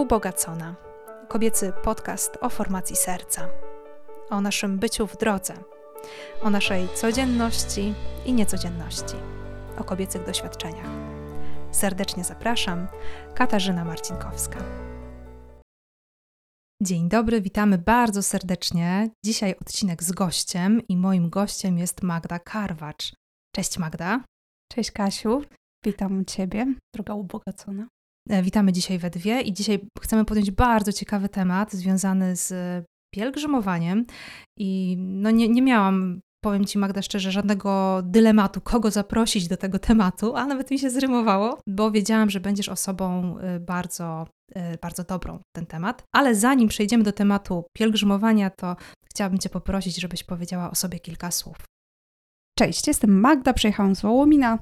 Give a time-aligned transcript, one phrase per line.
[0.00, 0.74] Ubogacona.
[1.28, 3.48] Kobiecy podcast o formacji serca,
[4.30, 5.54] o naszym byciu w drodze,
[6.42, 7.94] o naszej codzienności
[8.26, 9.14] i niecodzienności,
[9.78, 10.90] o kobiecych doświadczeniach.
[11.70, 12.88] Serdecznie zapraszam,
[13.34, 14.58] Katarzyna Marcinkowska.
[16.82, 19.10] Dzień dobry, witamy bardzo serdecznie.
[19.24, 23.12] Dzisiaj odcinek z gościem i moim gościem jest Magda Karwacz.
[23.54, 24.24] Cześć Magda.
[24.72, 25.42] Cześć Kasiu,
[25.84, 27.86] witam Ciebie, droga ubogacona.
[28.28, 32.52] E, witamy dzisiaj we dwie i dzisiaj chcemy podjąć bardzo ciekawy temat związany z
[33.14, 34.06] pielgrzymowaniem.
[34.58, 39.78] I no nie, nie miałam, powiem Ci Magda szczerze, żadnego dylematu, kogo zaprosić do tego
[39.78, 45.04] tematu, a nawet mi się zrymowało, bo wiedziałam, że będziesz osobą y, bardzo, y, bardzo
[45.04, 46.02] dobrą ten temat.
[46.14, 51.30] Ale zanim przejdziemy do tematu pielgrzymowania, to chciałabym Cię poprosić, żebyś powiedziała o sobie kilka
[51.30, 51.56] słów.
[52.58, 54.58] Cześć, jestem Magda, przyjechałam z Wołomina.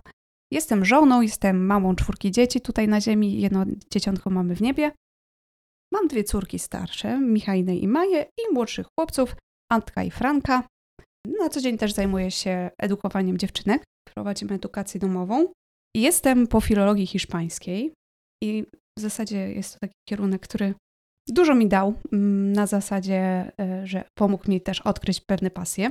[0.52, 4.93] Jestem żoną, jestem mamą czwórki dzieci tutaj na ziemi, jedno dzieciątko mamy w niebie.
[5.93, 9.37] Mam dwie córki starsze, Michainę i Maję i młodszych chłopców,
[9.73, 10.63] Antka i Franka.
[11.40, 13.85] Na co dzień też zajmuję się edukowaniem dziewczynek.
[14.15, 15.52] Prowadzimy edukację domową.
[15.96, 17.93] Jestem po filologii hiszpańskiej
[18.45, 18.65] i
[18.99, 20.74] w zasadzie jest to taki kierunek, który
[21.29, 25.90] dużo mi dał, mm, na zasadzie, e, że pomógł mi też odkryć pewne pasje.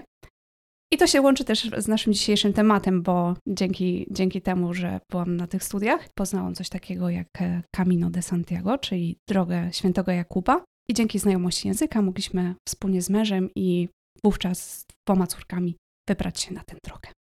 [0.92, 5.38] I to się łączy też z naszym dzisiejszym tematem, bo dzięki, dzięki temu, że byłam
[5.38, 10.64] na tych studiach, poznałam coś takiego jak e, Camino de Santiago, czyli drogę świętego Jakuba.
[10.90, 13.90] I dzięki znajomości języka mogliśmy wspólnie z mężem i
[14.24, 15.76] wówczas z dwoma córkami
[16.10, 17.17] wybrać się na tę drogę.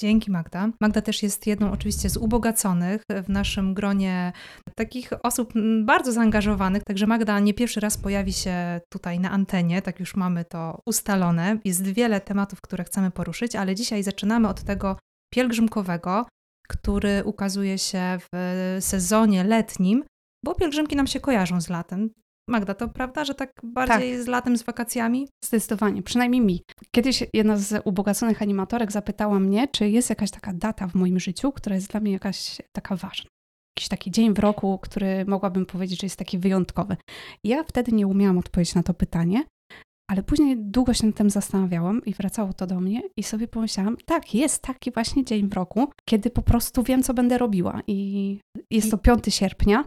[0.00, 0.68] Dzięki Magda.
[0.80, 4.32] Magda też jest jedną oczywiście z ubogaconych w naszym gronie
[4.76, 5.52] takich osób
[5.84, 10.44] bardzo zaangażowanych, także Magda nie pierwszy raz pojawi się tutaj na antenie, tak już mamy
[10.44, 11.58] to ustalone.
[11.64, 14.96] Jest wiele tematów, które chcemy poruszyć, ale dzisiaj zaczynamy od tego
[15.34, 16.26] pielgrzymkowego,
[16.68, 20.04] który ukazuje się w sezonie letnim,
[20.44, 22.10] bo pielgrzymki nam się kojarzą z latem.
[22.50, 24.22] Magda, to prawda, że tak bardziej tak.
[24.22, 25.28] z latem, z wakacjami?
[25.44, 26.62] Zdecydowanie, przynajmniej mi.
[26.90, 31.52] Kiedyś jedna z ubogaconych animatorek zapytała mnie, czy jest jakaś taka data w moim życiu,
[31.52, 33.30] która jest dla mnie jakaś taka ważna.
[33.78, 36.96] Jakiś taki dzień w roku, który mogłabym powiedzieć, że jest taki wyjątkowy.
[37.44, 39.44] ja wtedy nie umiałam odpowiedzieć na to pytanie,
[40.10, 43.96] ale później długo się nad tym zastanawiałam i wracało to do mnie i sobie pomyślałam,
[44.06, 47.80] tak, jest taki właśnie dzień w roku, kiedy po prostu wiem, co będę robiła.
[47.86, 48.38] I
[48.70, 49.84] jest to 5 sierpnia,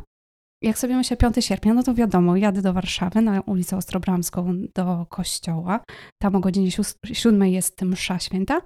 [0.63, 5.05] jak sobie myślę 5 sierpnia, no to wiadomo, jadę do Warszawy na ulicę Ostrobramską do
[5.09, 5.79] kościoła.
[6.21, 6.69] Tam o godzinie
[7.13, 8.61] 7 jest msza święta,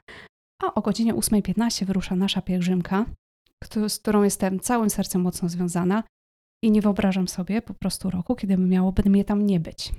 [0.63, 3.06] a o godzinie 8.15 wyrusza nasza pielgrzymka,
[3.88, 6.03] z którą jestem całym sercem mocno związana
[6.63, 9.91] i nie wyobrażam sobie po prostu roku, kiedy miałoby mnie tam nie być.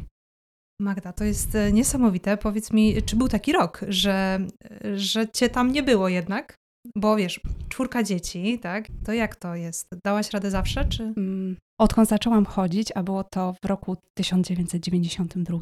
[0.81, 2.37] Magda, to jest e, niesamowite.
[2.37, 4.41] Powiedz mi, czy był taki rok, że,
[4.95, 6.55] że cię tam nie było jednak?
[6.97, 8.89] Bo wiesz, czwórka dzieci, tak?
[9.05, 9.89] To jak to jest?
[10.05, 11.03] Dałaś radę zawsze, czy?
[11.03, 15.59] Mm, odkąd zaczęłam chodzić, a było to w roku 1992,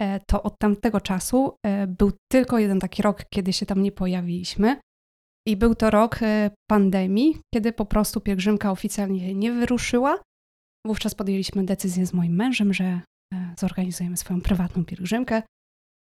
[0.00, 3.92] e, to od tamtego czasu e, był tylko jeden taki rok, kiedy się tam nie
[3.92, 4.80] pojawiliśmy.
[5.48, 10.18] I był to rok e, pandemii, kiedy po prostu pielgrzymka oficjalnie nie wyruszyła.
[10.86, 13.00] Wówczas podjęliśmy decyzję z moim mężem, że
[13.58, 15.42] zorganizujemy swoją prywatną pielgrzymkę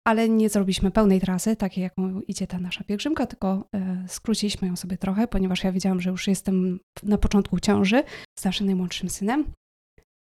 [0.07, 4.75] ale nie zrobiliśmy pełnej trasy, takiej jaką idzie ta nasza pielgrzymka, tylko e, skróciliśmy ją
[4.75, 8.03] sobie trochę, ponieważ ja wiedziałam, że już jestem na początku ciąży
[8.40, 9.51] z naszym najmłodszym synem.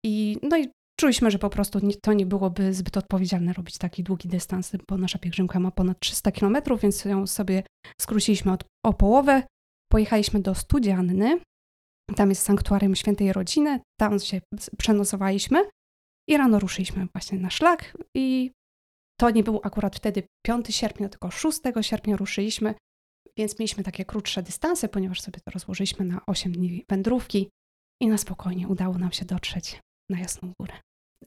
[0.05, 4.29] I, no i czuliśmy, że po prostu to nie byłoby zbyt odpowiedzialne robić taki długi
[4.29, 7.63] dystans, bo nasza pielgrzymka ma ponad 300 km, więc ją sobie
[8.01, 9.43] skróciliśmy od, o połowę.
[9.91, 11.39] Pojechaliśmy do Studzianny,
[12.15, 14.41] tam jest sanktuarium świętej rodziny, tam się
[14.77, 15.63] przenocowaliśmy
[16.29, 18.51] i rano ruszyliśmy właśnie na szlak i
[19.19, 22.75] to nie był akurat wtedy 5 sierpnia, tylko 6 sierpnia ruszyliśmy,
[23.37, 27.49] więc mieliśmy takie krótsze dystanse, ponieważ sobie to rozłożyliśmy na 8 dni wędrówki
[28.01, 29.79] i na spokojnie udało nam się dotrzeć
[30.11, 30.73] na Jasną Górę.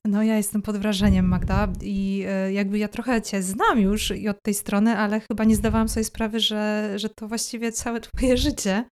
[0.06, 4.28] No ja jestem pod wrażeniem, Magda, i e, jakby ja trochę Cię znam już i
[4.28, 8.36] od tej strony, ale chyba nie zdawałam sobie sprawy, że, że to właściwie całe Twoje
[8.36, 8.84] życie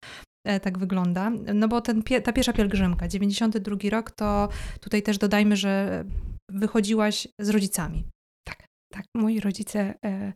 [0.47, 1.31] e, tak wygląda.
[1.55, 4.48] No bo ten, ta pierwsza pielgrzymka, 92 rok, to
[4.81, 6.04] tutaj też dodajmy, że
[6.51, 8.04] wychodziłaś z rodzicami.
[8.92, 10.33] Tak, moi rodzice, e,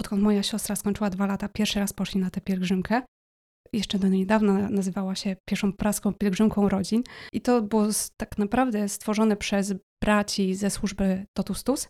[0.00, 3.02] odkąd moja siostra skończyła dwa lata, pierwszy raz poszli na tę pielgrzymkę.
[3.72, 7.02] Jeszcze do niedawna nazywała się pierwszą praską pielgrzymką rodzin.
[7.32, 7.86] I to było
[8.16, 11.88] tak naprawdę stworzone przez braci ze służby Totustus.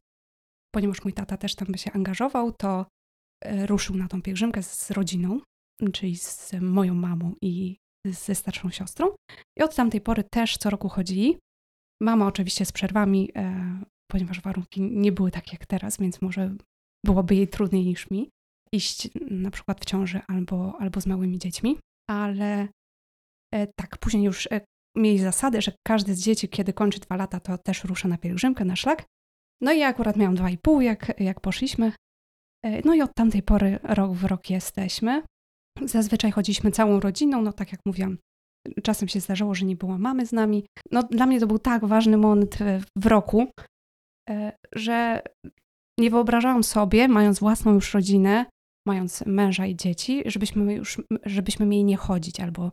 [0.74, 2.86] Ponieważ mój tata też tam by się angażował, to
[3.44, 5.40] e, ruszył na tą pielgrzymkę z rodziną,
[5.92, 7.76] czyli z moją mamą i
[8.06, 9.14] ze starszą siostrą.
[9.58, 11.38] I od tamtej pory też co roku chodzili.
[12.02, 13.84] Mama oczywiście z przerwami e,
[14.14, 16.54] ponieważ warunki nie były takie jak teraz, więc może
[17.06, 18.30] byłoby jej trudniej niż mi
[18.72, 21.78] iść na przykład w ciąży albo, albo z małymi dziećmi.
[22.10, 22.68] Ale
[23.54, 24.60] e, tak, później już e,
[24.96, 28.64] mieli zasadę, że każde z dzieci, kiedy kończy dwa lata, to też rusza na pielgrzymkę,
[28.64, 29.04] na szlak.
[29.62, 31.92] No i ja akurat miałam dwa i pół, jak, jak poszliśmy.
[32.64, 35.22] E, no i od tamtej pory rok w rok jesteśmy.
[35.82, 38.18] Zazwyczaj chodziliśmy całą rodziną, no tak jak mówiłam,
[38.82, 40.66] czasem się zdarzało, że nie była mamy z nami.
[40.90, 42.58] No dla mnie to był tak ważny moment
[42.98, 43.46] w roku,
[44.72, 45.22] że
[46.00, 48.46] nie wyobrażałam sobie, mając własną już rodzinę,
[48.88, 52.72] mając męża i dzieci, żebyśmy już, żebyśmy mieli nie chodzić, albo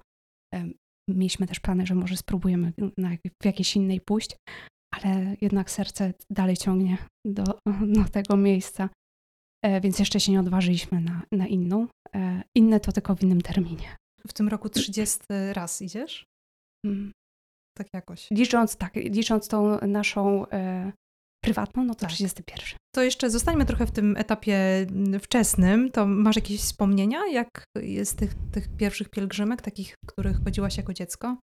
[1.09, 3.09] mieliśmy też plany, że może spróbujemy na,
[3.41, 4.35] w jakiejś innej pójść,
[4.93, 7.43] ale jednak serce dalej ciągnie do,
[7.97, 8.89] do tego miejsca,
[9.65, 11.87] e, więc jeszcze się nie odważyliśmy na, na inną.
[12.15, 13.95] E, inne to tylko w innym terminie.
[14.27, 15.19] W tym roku 30
[15.53, 16.25] raz idziesz?
[16.85, 17.11] Hmm.
[17.77, 18.31] Tak jakoś.
[18.31, 20.91] Licząc, tak, licząc tą naszą e,
[21.41, 22.09] prywatną, no to tak.
[22.09, 22.77] 31.
[22.95, 25.91] To jeszcze zostańmy trochę w tym etapie mm, wczesnym.
[25.91, 30.93] To masz jakieś wspomnienia, jak jest tych, tych pierwszych pielgrzymek, takich, w których chodziłaś jako
[30.93, 31.37] dziecko?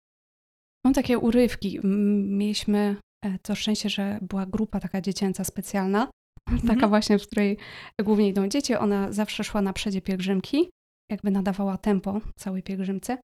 [0.84, 1.80] Mam takie urywki.
[2.24, 6.10] Mieliśmy e, to szczęście, że była grupa taka dziecięca specjalna,
[6.50, 6.68] mhm.
[6.68, 7.58] taka właśnie, w której
[8.02, 8.74] głównie idą dzieci.
[8.74, 10.70] Ona zawsze szła na przedzie pielgrzymki,
[11.10, 13.18] jakby nadawała tempo całej pielgrzymce.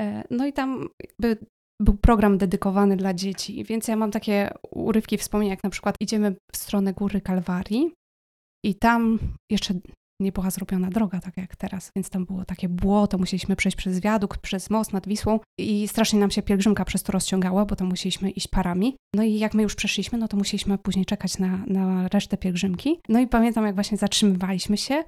[0.00, 1.46] E, no i tam jakby
[1.80, 6.34] był program dedykowany dla dzieci, więc ja mam takie urywki wspomnień, jak na przykład idziemy
[6.52, 7.92] w stronę góry Kalwarii
[8.64, 9.18] i tam
[9.50, 9.74] jeszcze
[10.20, 14.00] nie była zrobiona droga, tak jak teraz, więc tam było takie błoto, musieliśmy przejść przez
[14.00, 17.84] wiadukt, przez most nad Wisłą i strasznie nam się pielgrzymka przez to rozciągała, bo to
[17.84, 18.96] musieliśmy iść parami.
[19.14, 23.00] No i jak my już przeszliśmy, no to musieliśmy później czekać na, na resztę pielgrzymki.
[23.08, 25.04] No i pamiętam, jak właśnie zatrzymywaliśmy się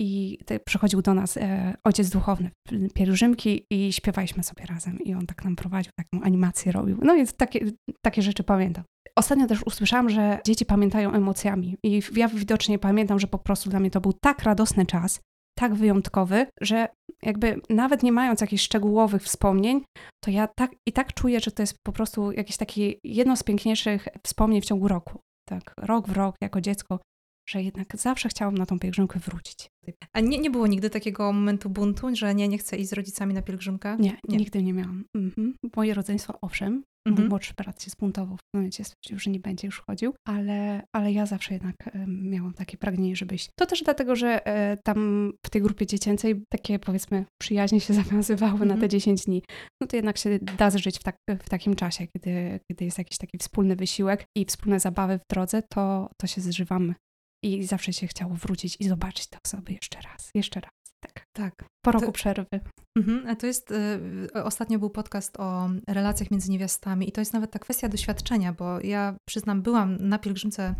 [0.00, 2.50] i przychodził do nas e, ojciec duchowny
[2.94, 6.98] pielgrzymki i śpiewaliśmy sobie razem i on tak nam prowadził, taką animację robił.
[7.02, 7.60] No więc takie,
[8.04, 8.84] takie rzeczy pamiętam.
[9.16, 13.80] Ostatnio też usłyszałam, że dzieci pamiętają emocjami i ja widocznie pamiętam, że po prostu dla
[13.80, 15.20] mnie to był tak radosny czas,
[15.58, 16.88] tak wyjątkowy, że
[17.22, 19.84] jakby nawet nie mając jakichś szczegółowych wspomnień,
[20.24, 23.42] to ja tak i tak czuję, że to jest po prostu jakieś takie jedno z
[23.42, 25.18] piękniejszych wspomnień w ciągu roku.
[25.48, 26.98] Tak, rok w rok jako dziecko
[27.48, 29.70] że jednak zawsze chciałam na tą pielgrzymkę wrócić.
[30.12, 33.34] A nie, nie było nigdy takiego momentu buntu, że nie, nie chcę iść z rodzicami
[33.34, 33.96] na pielgrzymkę?
[34.00, 34.36] Nie, nie.
[34.36, 35.04] nigdy nie miałam.
[35.16, 35.54] Mhm.
[35.76, 37.28] Moje rodzeństwo, owszem, mhm.
[37.28, 41.26] młodszy brat się zbuntował w momencie, stwierdził, że nie będzie już chodził, ale, ale ja
[41.26, 41.76] zawsze jednak
[42.06, 43.50] miałam takie pragnienie, żeby iść.
[43.58, 48.52] To też dlatego, że e, tam w tej grupie dziecięcej takie powiedzmy przyjaźnie się zawiązywały
[48.52, 48.68] mhm.
[48.68, 49.42] na te 10 dni.
[49.80, 53.18] No to jednak się da zżyć w, tak, w takim czasie, kiedy, kiedy jest jakiś
[53.18, 56.94] taki wspólny wysiłek i wspólne zabawy w drodze, to, to się zżywamy.
[57.42, 60.70] I zawsze się chciało wrócić i zobaczyć te osoby jeszcze raz, jeszcze raz.
[61.00, 61.64] Tak, tak.
[61.84, 62.60] Po roku to, przerwy.
[62.98, 67.32] Mhm, a to jest, y, ostatnio był podcast o relacjach między niewiastami i to jest
[67.32, 70.74] nawet ta kwestia doświadczenia, bo ja przyznam, byłam na pielgrzymce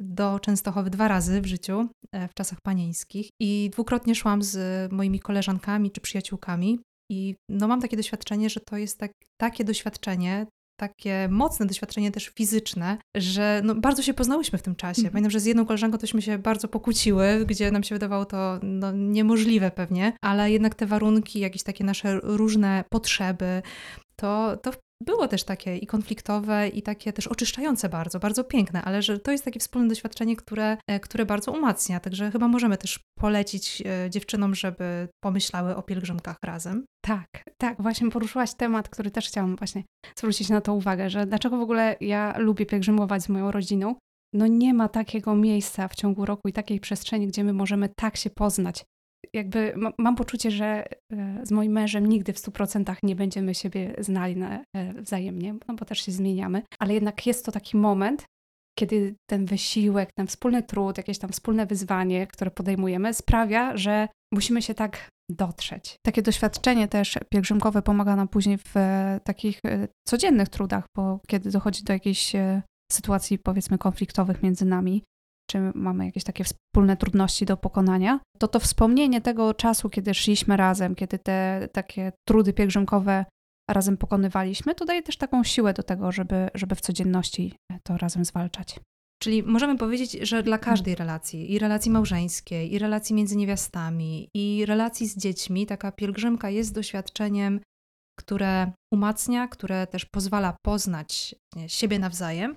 [0.00, 5.20] do Częstochowy dwa razy w życiu, e, w czasach panieńskich i dwukrotnie szłam z moimi
[5.20, 6.80] koleżankami czy przyjaciółkami
[7.10, 10.46] i no mam takie doświadczenie, że to jest tak, takie doświadczenie,
[10.78, 15.00] takie mocne doświadczenie też fizyczne, że no, bardzo się poznałyśmy w tym czasie.
[15.00, 15.12] Mm.
[15.12, 18.92] Pamiętam, że z jedną koleżanką tośmy się bardzo pokłóciły, gdzie nam się wydawało to no,
[18.92, 23.62] niemożliwe pewnie, ale jednak te warunki, jakieś takie nasze różne potrzeby,
[24.16, 24.70] to, to
[25.02, 29.32] było też takie i konfliktowe, i takie też oczyszczające bardzo, bardzo piękne, ale że to
[29.32, 32.00] jest takie wspólne doświadczenie, które, e, które bardzo umacnia.
[32.00, 36.84] Także chyba możemy też polecić e, dziewczynom, żeby pomyślały o pielgrzymkach razem.
[37.04, 37.26] Tak,
[37.58, 39.84] tak, właśnie poruszyłaś temat, który też chciałam właśnie
[40.18, 43.94] zwrócić na to uwagę, że dlaczego w ogóle ja lubię pielgrzymować z moją rodziną.
[44.32, 48.16] No nie ma takiego miejsca w ciągu roku i takiej przestrzeni, gdzie my możemy tak
[48.16, 48.84] się poznać,
[49.34, 54.36] jakby mam poczucie, że e, z moim mężem nigdy w 100% nie będziemy siebie znali
[54.36, 58.24] na, e, wzajemnie, no bo też się zmieniamy, ale jednak jest to taki moment,
[58.78, 64.62] kiedy ten wysiłek, ten wspólny trud, jakieś tam wspólne wyzwanie, które podejmujemy, sprawia, że musimy
[64.62, 65.96] się tak dotrzeć.
[66.06, 69.60] Takie doświadczenie też pielgrzymkowe pomaga nam później w e, takich
[70.08, 72.32] codziennych trudach, bo kiedy dochodzi do jakiejś
[72.92, 75.02] sytuacji, powiedzmy, konfliktowych między nami,
[75.50, 80.56] czy mamy jakieś takie wspólne trudności do pokonania, to to wspomnienie tego czasu, kiedy szliśmy
[80.56, 83.24] razem, kiedy te takie trudy pielgrzymkowe
[83.70, 88.24] razem pokonywaliśmy, to daje też taką siłę do tego, żeby, żeby w codzienności to razem
[88.24, 88.80] zwalczać.
[89.22, 94.66] Czyli możemy powiedzieć, że dla każdej relacji, i relacji małżeńskiej, i relacji między niewiastami, i
[94.66, 97.60] relacji z dziećmi, taka pielgrzymka jest doświadczeniem,
[98.18, 101.34] które umacnia, które też pozwala poznać
[101.66, 102.56] siebie nawzajem,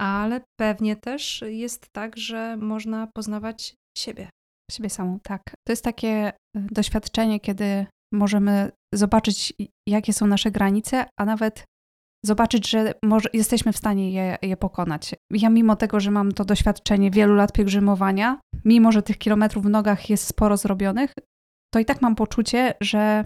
[0.00, 4.28] ale pewnie też jest tak, że można poznawać siebie.
[4.70, 5.42] Siebie samą, tak.
[5.66, 9.52] To jest takie e, doświadczenie, kiedy możemy zobaczyć,
[9.88, 11.64] jakie są nasze granice, a nawet
[12.24, 15.14] zobaczyć, że może jesteśmy w stanie je, je pokonać.
[15.30, 19.68] Ja mimo tego, że mam to doświadczenie wielu lat pielgrzymowania, mimo że tych kilometrów w
[19.68, 21.14] nogach jest sporo zrobionych,
[21.74, 23.24] to i tak mam poczucie, że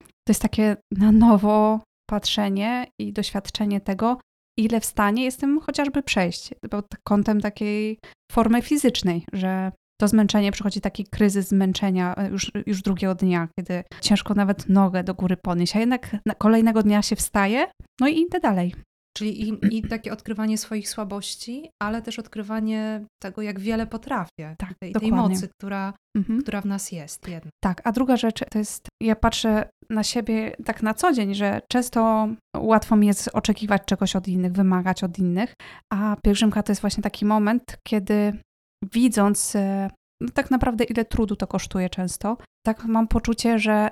[0.00, 1.80] to jest takie na nowo
[2.10, 4.20] patrzenie i doświadczenie tego,
[4.60, 7.98] ile w stanie jestem chociażby przejść pod kątem takiej
[8.32, 13.84] formy fizycznej, że to zmęczenie przychodzi taki kryzys zmęczenia e, już, już drugiego dnia, kiedy
[14.00, 17.66] ciężko nawet nogę do góry podnieść, a jednak kolejnego dnia się wstaje,
[18.00, 18.74] no i idę dalej.
[19.16, 24.54] Czyli i, i, takie odkrywanie swoich słabości, ale też odkrywanie tego, jak wiele potrafię.
[24.58, 26.42] Tak, tej, tej mocy, która, mhm.
[26.42, 27.28] która w nas jest.
[27.28, 27.50] Jedna.
[27.64, 31.60] Tak, a druga rzecz to jest, ja patrzę na siebie tak na co dzień, że
[31.68, 35.54] często łatwo mi jest oczekiwać czegoś od innych, wymagać od innych,
[35.92, 38.32] a pielgrzymka to jest właśnie taki moment, kiedy
[38.92, 43.90] widząc e, no tak naprawdę ile trudu to kosztuje często, tak mam poczucie, że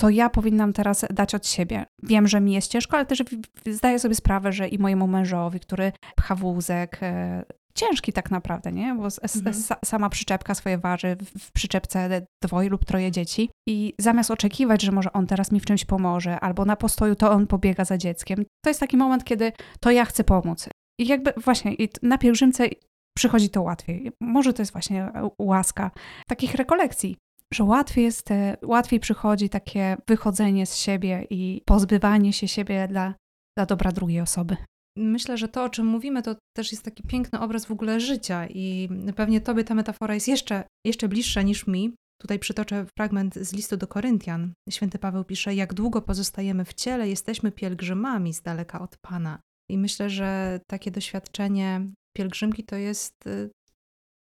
[0.00, 1.86] to ja powinnam teraz dać od siebie.
[2.02, 3.24] Wiem, że mi jest ciężko, ale też
[3.66, 7.44] zdaję sobie sprawę, że i mojemu mężowi, który pcha wózek, e,
[7.76, 8.94] ciężki tak naprawdę, nie?
[8.94, 9.54] Bo mhm.
[9.84, 15.12] sama przyczepka swoje waży, w przyczepce dwoje lub troje dzieci i zamiast oczekiwać, że może
[15.12, 18.70] on teraz mi w czymś pomoże, albo na postoju to on pobiega za dzieckiem, to
[18.70, 20.68] jest taki moment, kiedy to ja chcę pomóc.
[21.00, 22.68] I jakby właśnie i na pielgrzymce
[23.16, 24.12] przychodzi to łatwiej.
[24.20, 25.90] Może to jest właśnie łaska
[26.28, 27.16] takich rekolekcji,
[27.52, 28.28] że łatwiej jest,
[28.62, 33.14] łatwiej przychodzi takie wychodzenie z siebie i pozbywanie się siebie dla,
[33.56, 34.56] dla dobra drugiej osoby.
[34.96, 38.46] Myślę, że to, o czym mówimy, to też jest taki piękny obraz w ogóle życia
[38.46, 41.94] i pewnie tobie ta metafora jest jeszcze, jeszcze bliższa niż mi.
[42.20, 44.52] Tutaj przytoczę fragment z listu do Koryntian.
[44.70, 49.40] Święty Paweł pisze: Jak długo pozostajemy w ciele, jesteśmy pielgrzymami z daleka od Pana.
[49.70, 53.50] I myślę, że takie doświadczenie pielgrzymki to jest, y,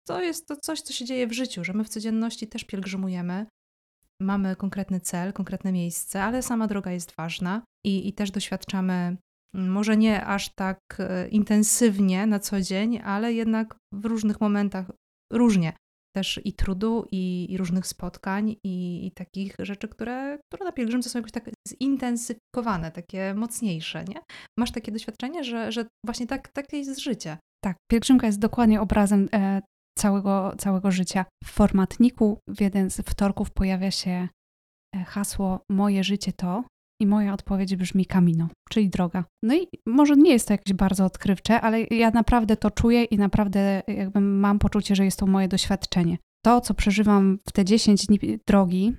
[0.07, 3.45] to jest to coś, co się dzieje w życiu, że my w codzienności też pielgrzymujemy.
[4.21, 9.17] Mamy konkretny cel, konkretne miejsce, ale sama droga jest ważna i, i też doświadczamy,
[9.53, 14.91] może nie aż tak y, intensywnie na co dzień, ale jednak w różnych momentach
[15.34, 15.74] różnie.
[16.15, 21.10] Też i trudu, i, i różnych spotkań, i, i, takich rzeczy, które, które na pielgrzymce
[21.10, 24.03] są jakoś tak zintensyfikowane, takie mocniejsze.
[24.03, 24.20] Nie?
[24.60, 27.38] Masz takie doświadczenie, że, że właśnie tak, takie jest życie.
[27.63, 29.62] Tak, pielgrzymka jest dokładnie obrazem e,
[29.98, 31.25] całego, całego życia.
[31.44, 34.27] W formatniku w jeden z wtorków pojawia się
[34.96, 36.63] e, hasło Moje życie to
[37.01, 39.24] i moja odpowiedź brzmi Camino, czyli droga.
[39.44, 43.18] No i może nie jest to jakieś bardzo odkrywcze, ale ja naprawdę to czuję i
[43.18, 46.18] naprawdę jakby mam poczucie, że jest to moje doświadczenie.
[46.46, 48.94] To, co przeżywam w te 10 dni drogi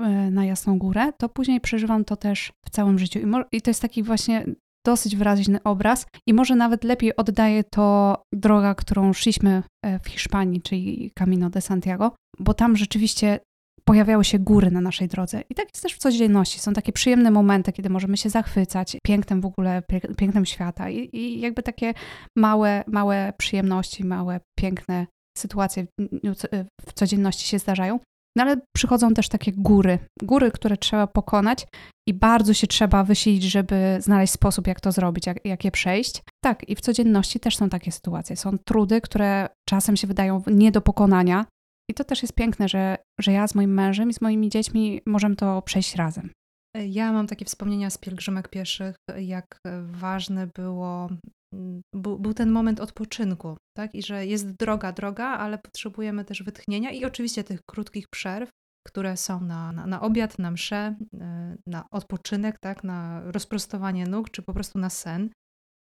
[0.00, 3.18] e, na Jasną Górę, to później przeżywam to też w całym życiu.
[3.18, 4.44] I, i to jest taki właśnie
[4.86, 10.62] dosyć wyraźny obraz i może nawet lepiej oddaje to droga, którą szliśmy e, w Hiszpanii,
[10.62, 13.40] czyli Camino de Santiago, bo tam rzeczywiście
[13.90, 15.42] pojawiały się góry na naszej drodze.
[15.50, 16.60] I tak jest też w codzienności.
[16.60, 19.82] Są takie przyjemne momenty, kiedy możemy się zachwycać pięknem w ogóle,
[20.16, 21.94] pięknem świata i, i jakby takie
[22.36, 25.06] małe, małe przyjemności, małe, piękne
[25.38, 25.86] sytuacje
[26.86, 28.00] w codzienności się zdarzają.
[28.36, 31.66] No ale przychodzą też takie góry, góry, które trzeba pokonać
[32.08, 36.22] i bardzo się trzeba wysilić, żeby znaleźć sposób, jak to zrobić, jak, jak je przejść.
[36.44, 38.36] Tak, i w codzienności też są takie sytuacje.
[38.36, 41.46] Są trudy, które czasem się wydają nie do pokonania.
[41.90, 45.00] I to też jest piękne, że, że ja z moim mężem i z moimi dziećmi
[45.06, 46.30] możemy to przejść razem.
[46.88, 51.08] Ja mam takie wspomnienia z pielgrzymek pieszych, jak ważne było
[51.94, 53.94] był, był ten moment odpoczynku, tak?
[53.94, 58.50] I że jest droga, droga, ale potrzebujemy też wytchnienia i oczywiście tych krótkich przerw,
[58.86, 62.84] które są na, na, na obiad, na mszę, e, na odpoczynek, tak?
[62.84, 65.30] Na rozprostowanie nóg, czy po prostu na sen.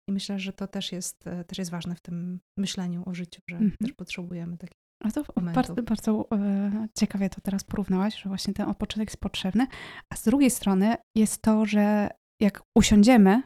[0.08, 3.40] I myślę, że to też jest, e, też jest ważne w tym myśleniu o życiu,
[3.50, 3.76] że mhm.
[3.80, 8.68] też potrzebujemy takich a to bardzo, bardzo e, ciekawie to teraz porównałaś, że właśnie ten
[8.68, 9.66] odpoczynek jest potrzebny.
[10.10, 12.08] A z drugiej strony jest to, że
[12.40, 13.42] jak usiądziemy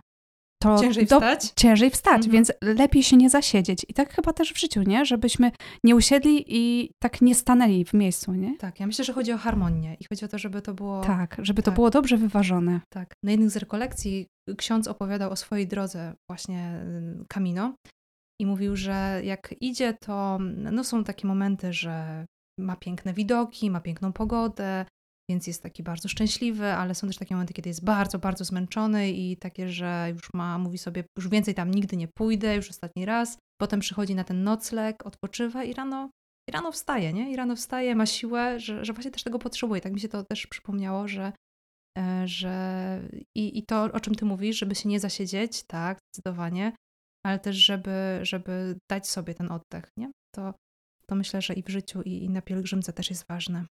[0.63, 2.33] to ciężej do, wstać, ciężej wstać mhm.
[2.33, 3.87] więc lepiej się nie zasiedzieć.
[3.89, 5.05] I tak chyba też w życiu, nie?
[5.05, 5.53] Żebyśmy
[5.85, 8.57] nie usiedli i tak nie stanęli w miejscu, nie?
[8.57, 11.01] Tak, ja myślę, że chodzi o harmonię i chodzi o to, żeby to było...
[11.01, 11.65] Tak, żeby tak.
[11.65, 12.81] to było dobrze wyważone.
[12.93, 13.15] Tak.
[13.25, 16.81] Na jednych z rekolekcji ksiądz opowiadał o swojej drodze właśnie
[17.29, 17.75] Camino
[18.40, 20.38] i mówił, że jak idzie, to
[20.73, 22.26] no są takie momenty, że
[22.61, 24.85] ma piękne widoki, ma piękną pogodę,
[25.31, 29.11] więc jest taki bardzo szczęśliwy, ale są też takie momenty, kiedy jest bardzo, bardzo zmęczony
[29.11, 33.05] i takie, że już ma, mówi sobie, już więcej tam nigdy nie pójdę, już ostatni
[33.05, 33.38] raz.
[33.61, 36.11] Potem przychodzi na ten nocleg, odpoczywa i rano,
[36.49, 37.33] i rano wstaje, nie?
[37.33, 39.81] I rano wstaje, ma siłę, że, że właśnie też tego potrzebuje.
[39.81, 41.33] Tak mi się to też przypomniało, że,
[41.99, 43.02] e, że
[43.37, 46.73] i, i to, o czym ty mówisz, żeby się nie zasiedzieć, tak, zdecydowanie,
[47.26, 50.11] ale też, żeby, żeby dać sobie ten oddech, nie?
[50.35, 50.54] To,
[51.06, 53.66] to myślę, że i w życiu, i, i na pielgrzymce też jest ważne.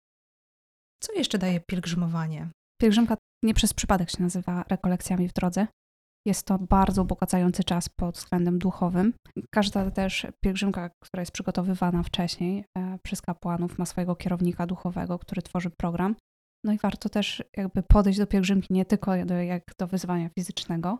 [1.03, 2.50] Co jeszcze daje pielgrzymowanie?
[2.81, 5.67] Pielgrzymka nie przez przypadek się nazywa rekolekcjami w drodze.
[6.27, 9.13] Jest to bardzo ubogacający czas pod względem duchowym.
[9.53, 15.41] Każda też pielgrzymka, która jest przygotowywana wcześniej e, przez kapłanów, ma swojego kierownika duchowego, który
[15.41, 16.15] tworzy program.
[16.65, 21.00] No i warto też jakby podejść do pielgrzymki nie tylko do, jak do wyzwania fizycznego,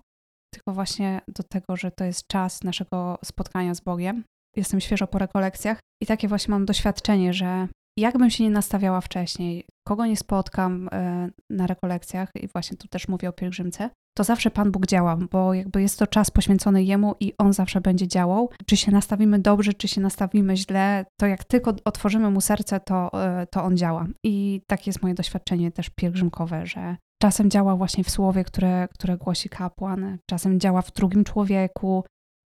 [0.54, 4.24] tylko właśnie do tego, że to jest czas naszego spotkania z Bogiem.
[4.56, 7.68] Jestem świeżo po rekolekcjach i takie właśnie mam doświadczenie, że
[7.98, 13.08] jakbym się nie nastawiała wcześniej, kogo nie spotkam e, na rekolekcjach, i właśnie tu też
[13.08, 17.16] mówię o pielgrzymce, to zawsze Pan Bóg działa, bo jakby jest to czas poświęcony Jemu
[17.20, 18.50] i On zawsze będzie działał.
[18.66, 23.24] Czy się nastawimy dobrze, czy się nastawimy źle, to jak tylko otworzymy Mu serce, to,
[23.24, 24.08] e, to On działa.
[24.24, 29.18] I takie jest moje doświadczenie też pielgrzymkowe, że czasem działa właśnie w słowie, które, które
[29.18, 32.04] głosi kapłan, czasem działa w drugim człowieku.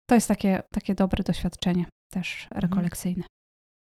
[0.08, 2.60] To jest takie, takie dobre doświadczenie też mhm.
[2.62, 3.24] rekolekcyjne.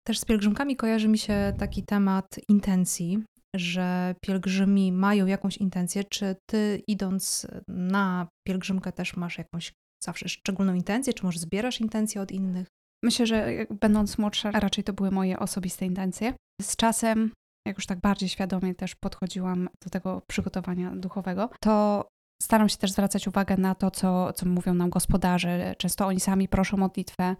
[0.07, 3.23] Też z pielgrzymkami kojarzy mi się taki temat intencji,
[3.55, 6.03] że pielgrzymi mają jakąś intencję.
[6.03, 12.21] Czy ty idąc na pielgrzymkę też masz jakąś zawsze szczególną intencję, czy może zbierasz intencje
[12.21, 12.67] od innych?
[13.03, 13.47] Myślę, że
[13.81, 16.33] będąc młodsza, raczej to były moje osobiste intencje.
[16.61, 17.31] Z czasem,
[17.67, 22.05] jak już tak bardziej świadomie też podchodziłam do tego przygotowania duchowego, to
[22.41, 25.75] staram się też zwracać uwagę na to, co, co mówią nam gospodarze.
[25.77, 27.35] Często oni sami proszą modlitwę,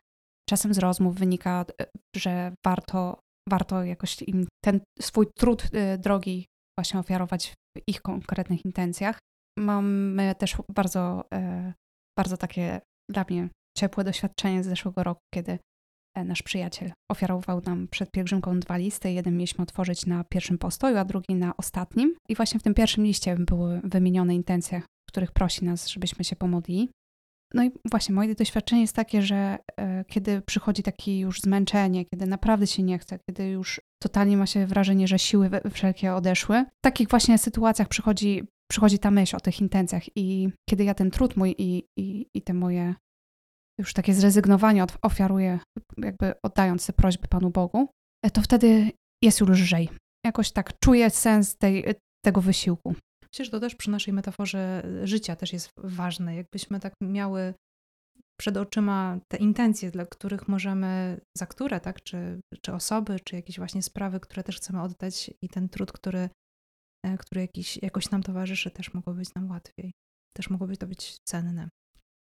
[0.50, 1.86] czasem z rozmów wynika, e,
[2.16, 6.46] że warto, warto jakoś im ten swój trud e, drogi
[6.78, 9.20] właśnie ofiarować w ich konkretnych intencjach.
[9.60, 11.74] Mamy też bardzo, e,
[12.18, 15.60] bardzo takie dla mnie ciepłe doświadczenie z zeszłego roku, kiedy
[16.24, 19.12] nasz przyjaciel ofiarował nam przed pielgrzymką dwa listy.
[19.12, 22.16] Jeden mieliśmy otworzyć na pierwszym postoju, a drugi na ostatnim.
[22.30, 26.36] I właśnie w tym pierwszym liście były wymienione intencje, w których prosi nas, żebyśmy się
[26.36, 26.90] pomodlili.
[27.54, 32.26] No i właśnie moje doświadczenie jest takie, że e, kiedy przychodzi takie już zmęczenie, kiedy
[32.26, 36.82] naprawdę się nie chce, kiedy już totalnie ma się wrażenie, że siły wszelkie odeszły, w
[36.86, 41.38] takich właśnie sytuacjach przychodzi, przychodzi ta myśl o tych intencjach i kiedy ja ten trud
[41.38, 42.96] mój i, i, i te moje
[43.80, 45.60] już takie zrezygnowanie od, ofiaruję,
[45.98, 47.88] jakby oddając te prośby Panu Bogu,
[48.26, 48.92] e, to wtedy
[49.24, 49.90] jest już lżej.
[50.26, 51.86] Jakoś tak czuję sens tej,
[52.26, 52.96] tego wysiłku.
[53.34, 56.36] Myślę, że to też przy naszej metaforze życia też jest ważne.
[56.36, 57.54] Jakbyśmy tak miały
[58.40, 63.58] przed oczyma te intencje, dla których możemy, za które, tak, czy, czy osoby, czy jakieś
[63.58, 66.30] właśnie sprawy, które też chcemy oddać i ten trud, który,
[67.06, 69.92] e, który jakiś, jakoś nam towarzyszy, też mogło być nam łatwiej.
[70.38, 71.70] Też mogłoby to być cenne.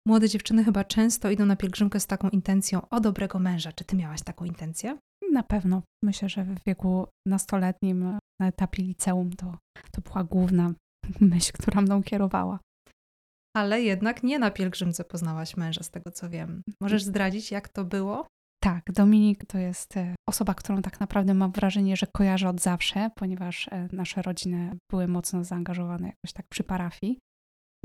[0.08, 3.72] Młode dziewczyny chyba często idą na pielgrzymkę z taką intencją o dobrego męża.
[3.72, 4.98] Czy ty miałaś taką intencję?
[5.32, 5.82] Na pewno.
[6.04, 9.58] Myślę, że w wieku nastoletnim, na etapie liceum, to,
[9.92, 10.74] to była główna
[11.22, 12.60] myśl, która mną kierowała.
[13.56, 16.62] Ale jednak nie na pielgrzymce poznałaś męża, z tego co wiem.
[16.82, 18.28] Możesz zdradzić, jak to było?
[18.64, 23.10] Tak, Dominik to jest e, osoba, którą tak naprawdę mam wrażenie, że kojarzę od zawsze,
[23.16, 27.20] ponieważ e, nasze rodziny były mocno zaangażowane jakoś tak przy parafii.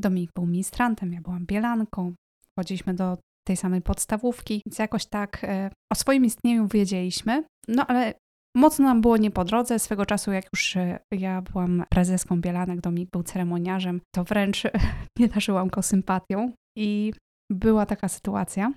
[0.00, 2.14] Dominik był ministrantem, ja byłam bielanką,
[2.58, 8.14] chodziliśmy do tej samej podstawówki, więc jakoś tak e, o swoim istnieniu wiedzieliśmy, no ale
[8.56, 9.78] Mocno nam było nie po drodze.
[9.78, 14.62] Swego czasu, jak już e, ja byłam prezeską Bielanek, Dominik był ceremoniarzem, to wręcz
[15.18, 16.52] nie darzyłam go sympatią.
[16.78, 17.12] I
[17.52, 18.72] była taka sytuacja.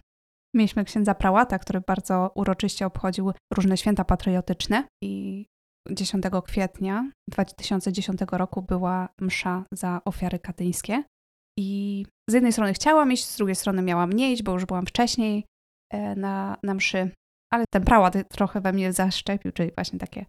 [0.56, 5.46] Mieliśmy księdza prałata, który bardzo uroczyście obchodził różne święta patriotyczne i
[5.92, 11.04] 10 kwietnia 2010 roku była msza za ofiary katyńskie.
[11.60, 14.86] I z jednej strony chciałam iść, z drugiej strony miałam nie iść, bo już byłam
[14.86, 15.46] wcześniej
[15.94, 17.12] e, na, na mszy
[17.54, 20.26] ale ten prałat trochę we mnie zaszczepił, czyli właśnie takie,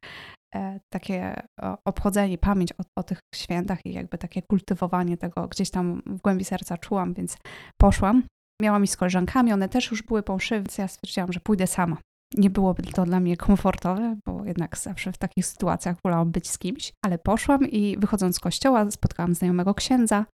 [0.55, 1.43] e, takie
[1.89, 6.45] obchodzenie, pamięć o, o, tych świętach i jakby takie kultywowanie tego gdzieś tam w głębi
[6.45, 7.37] serca czułam, więc
[7.81, 8.23] poszłam.
[8.63, 11.67] Miałam iść z koleżankami, one też już były po mszy, więc ja stwierdziłam, że pójdę
[11.67, 11.97] sama.
[12.35, 16.59] Nie byłoby to dla mnie komfortowe, bo jednak zawsze w takich sytuacjach wolałam być z
[16.59, 20.25] kimś, ale poszłam i wychodząc z kościoła spotkałam znajomego księdza.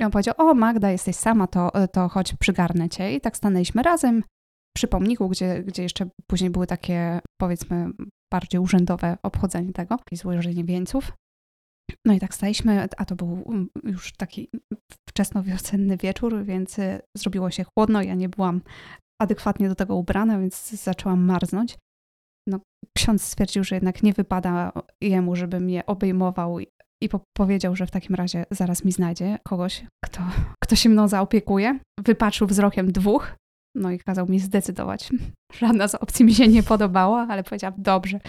[0.00, 3.12] I on powiedział, o Magda, jesteś sama, to, to chodź, przygarnę cię.
[3.12, 4.22] I tak stanęliśmy razem,
[4.76, 7.90] przy pomniku, gdzie, gdzie jeszcze później były takie, powiedzmy,
[8.32, 11.12] bardziej urzędowe obchodzenie tego, i złożenie wieńców.
[12.04, 14.48] No i tak staliśmy, a to był mm, już taki
[15.08, 18.02] wczesnowiosenny wieczór, więc y, zrobiło się chłodno.
[18.02, 18.60] Ja nie byłam
[19.22, 21.78] adekwatnie do tego ubrana, więc zaczęłam marznąć.
[22.48, 22.60] No,
[22.96, 26.58] ksiądz stwierdził, że jednak nie wypada jemu, żeby mnie obejmował
[27.04, 30.20] i po powiedział, że w takim razie zaraz mi znajdzie kogoś, kto,
[30.62, 31.78] kto się mną zaopiekuje.
[32.00, 33.34] Wypatrzył wzrokiem dwóch,
[33.76, 35.10] no i kazał mi zdecydować.
[35.60, 38.20] Żadna z opcji mi się nie podobała, ale powiedziałam, dobrze,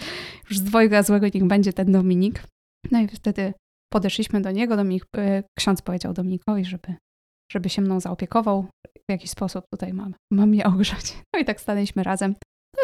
[0.50, 2.42] już z dwojga złego niech będzie ten Dominik.
[2.90, 3.54] No i wtedy
[3.92, 6.94] podeszliśmy do niego, Dominik, e, ksiądz powiedział Dominikowi, żeby,
[7.52, 8.66] żeby się mną zaopiekował,
[9.08, 11.16] w jakiś sposób tutaj mam, mam je ogrzać.
[11.34, 12.34] No i tak stanęliśmy razem.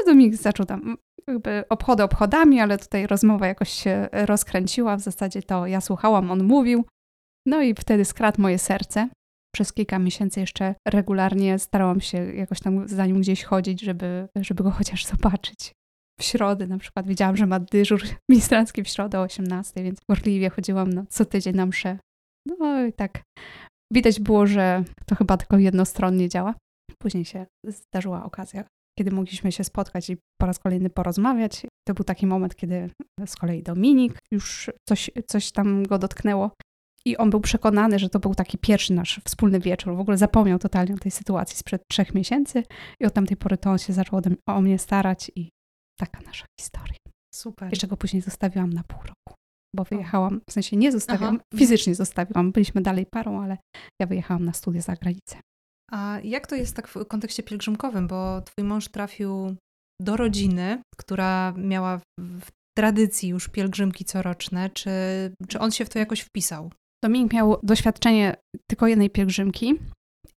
[0.02, 0.96] No i Dominik zaczął tam
[1.28, 4.96] jakby obchody obchodami, ale tutaj rozmowa jakoś się rozkręciła.
[4.96, 6.84] W zasadzie to ja słuchałam, on mówił.
[7.46, 9.08] No i wtedy skradł moje serce
[9.54, 14.64] przez kilka miesięcy jeszcze regularnie starałam się jakoś tam za nim gdzieś chodzić, żeby, żeby
[14.64, 15.72] go chociaż zobaczyć.
[16.20, 20.50] w środę na przykład widziałam, że ma dyżur ministrancki w środę o 18, więc gorliwie
[20.50, 21.98] chodziłam no, co tydzień na mszę.
[22.46, 23.22] No i tak
[23.92, 26.54] widać było, że to chyba tylko jednostronnie działa.
[26.98, 28.64] Później się zdarzyła okazja,
[28.98, 31.66] kiedy mogliśmy się spotkać i po raz kolejny porozmawiać.
[31.88, 32.90] To był taki moment, kiedy
[33.26, 36.50] z kolei Dominik już coś, coś tam go dotknęło.
[37.04, 39.96] I on był przekonany, że to był taki pierwszy nasz wspólny wieczór.
[39.96, 42.62] W ogóle zapomniał totalnie o tej sytuacji sprzed trzech miesięcy
[43.00, 45.48] i od tamtej pory to on się zaczął o mnie starać i
[45.98, 46.96] taka nasza historia.
[47.34, 47.70] Super.
[47.70, 49.34] Jeszcze go później zostawiłam na pół roku,
[49.76, 51.58] bo wyjechałam, w sensie nie zostawiłam, Aha.
[51.58, 52.52] fizycznie zostawiłam.
[52.52, 53.58] Byliśmy dalej parą, ale
[54.00, 55.40] ja wyjechałam na studia za granicę.
[55.94, 59.56] A jak to jest tak w kontekście pielgrzymkowym, bo twój mąż trafił
[60.00, 64.90] do rodziny, która miała w tradycji już pielgrzymki coroczne, czy,
[65.48, 66.70] czy on się w to jakoś wpisał?
[67.04, 68.36] Dominik miał doświadczenie
[68.70, 69.74] tylko jednej pielgrzymki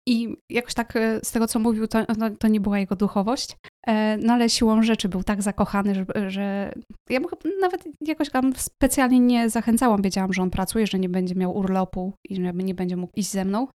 [0.09, 1.99] i jakoś tak e, z tego, co mówił, to,
[2.39, 6.73] to nie była jego duchowość, e, no ale siłą rzeczy był tak zakochany, że, że
[7.11, 7.29] ja mu
[7.61, 10.03] nawet jakoś tam specjalnie nie zachęcałam.
[10.03, 13.31] Wiedziałam, że on pracuje, że nie będzie miał urlopu i że nie będzie mógł iść
[13.31, 13.69] ze mną,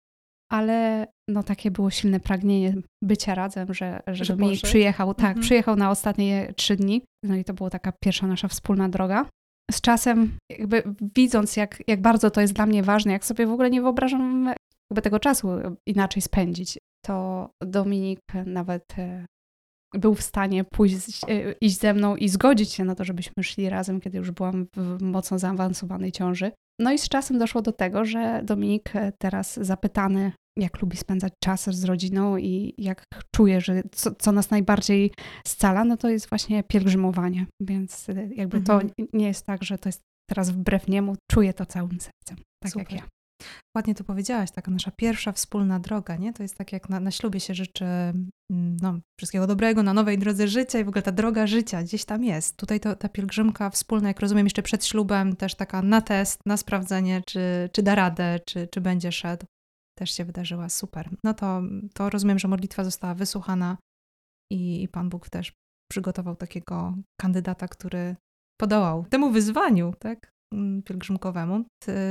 [0.52, 4.66] ale no takie było silne pragnienie bycia razem, że, że, poszedł.
[4.66, 5.40] przyjechał, tak, Mhm.
[5.42, 9.26] przyjechał na ostatnie trzy dni, no i to była taka pierwsza nasza wspólna droga.
[9.70, 10.82] Z czasem, jakby
[11.16, 14.46] widząc, jak, jak bardzo to jest dla mnie ważne, jak sobie w ogóle nie wyobrażam
[14.90, 15.48] jakby tego czasu
[15.86, 19.26] inaczej spędzić, to Dominik nawet e,
[19.94, 23.68] był w stanie pójść, e, iść ze mną i zgodzić się na to, żebyśmy szli
[23.68, 26.52] razem, kiedy już byłam w mocno zaawansowanej ciąży.
[26.80, 31.32] No i z czasem doszło do tego, że Dominik e, teraz zapytany, jak lubi spędzać
[31.44, 33.04] czas z rodziną i jak
[33.36, 35.12] czuje, że co, co nas najbardziej
[35.46, 37.46] scala, no to jest właśnie pielgrzymowanie.
[37.62, 38.64] Więc e, jakby Mhm.
[38.64, 42.76] to nie jest tak, że to jest teraz wbrew niemu, czuję to całym sercem, tak
[42.76, 42.92] jak Super.
[42.92, 43.02] ja.
[43.76, 46.32] Ładnie to powiedziałaś, taka nasza pierwsza wspólna droga, nie?
[46.32, 50.18] To jest tak jak na, na ślubie się życzy mm, no, wszystkiego dobrego na nowej
[50.18, 52.56] drodze życia i w ogóle ta droga życia gdzieś tam jest.
[52.56, 56.56] Tutaj to, ta pielgrzymka wspólna, jak rozumiem, jeszcze przed ślubem, też taka na test, na
[56.56, 59.46] sprawdzenie, czy, czy da radę, czy, czy będzie szedł,
[59.98, 60.68] też się wydarzyła.
[60.68, 61.10] Super.
[61.24, 61.62] No to,
[61.94, 63.76] to rozumiem, że modlitwa została wysłuchana
[64.52, 65.52] i, i Pan Bóg też
[65.90, 68.16] przygotował takiego kandydata, który
[68.60, 70.37] podołał temu wyzwaniu, tak?
[70.54, 71.64] Mm, pielgrzymkowemu.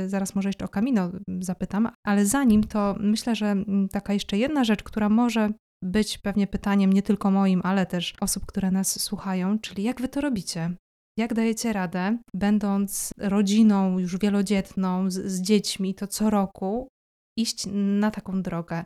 [0.06, 4.64] Zaraz może jeszcze o Kamino zapytam, ale zanim to myślę, że mm, taka jeszcze jedna
[4.64, 5.50] rzecz, która może
[5.84, 10.08] być pewnie pytaniem nie tylko moim, ale też osób, które nas słuchają, czyli jak wy
[10.08, 10.74] to robicie?
[11.18, 16.88] Jak dajecie radę, będąc rodziną już wielodzietną, z, z dziećmi, to co roku
[17.38, 18.84] iść na taką drogę?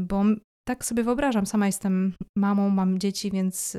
[0.00, 0.24] Bo
[0.68, 3.76] tak sobie wyobrażam, sama jestem mamą, mam dzieci, więc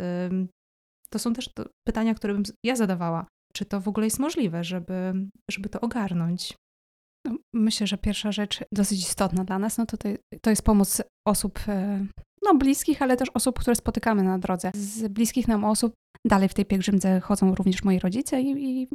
[1.09, 3.25] to są też to pytania, które bym ja zadawała.
[3.55, 5.13] Czy to w ogóle jest możliwe, żeby,
[5.51, 6.53] żeby to ogarnąć?
[7.27, 9.97] No, myślę, że pierwsza rzecz dosyć istotna dla nas, no to,
[10.41, 12.05] to, jest pomoc osób e,
[12.43, 14.71] no, bliskich, ale też osób, które spotykamy na drodze.
[14.75, 15.93] Z bliskich nam osób
[16.27, 18.87] dalej w tej pielgrzymce chodzą również moi rodzice i, i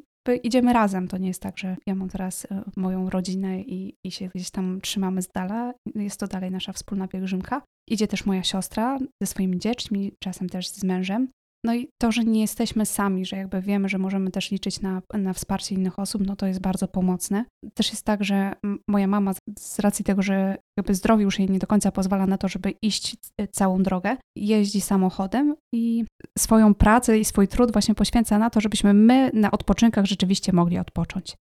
[0.43, 1.09] idziemy razem.
[1.09, 4.51] To nie jest tak, że ja mam teraz e, moją rodzinę i, i się gdzieś
[4.51, 5.75] tam trzymamy z dala.
[5.95, 7.63] Jest to dalej nasza wspólna pielgrzymka.
[7.89, 11.29] Idzie też moja siostra ze swoimi dziećmi, czasem też z mężem.
[11.65, 15.03] No i to, że nie jesteśmy sami, że jakby wiemy, że możemy też liczyć na,
[15.15, 17.45] na wsparcie innych osób, no to jest bardzo pomocne.
[17.75, 18.53] Też jest tak, że
[18.89, 22.39] moja mama z- racji tego, że jakby zdrowie już jej nie do końca pozwala na
[22.39, 26.05] to, żeby iść c- całą drogę, jeździ samochodem i
[26.39, 30.79] swoją pracę i swój trud właśnie poświęca na to, żebyśmy my na odpoczynkach rzeczywiście mogli
[30.79, 31.37] odpocząć.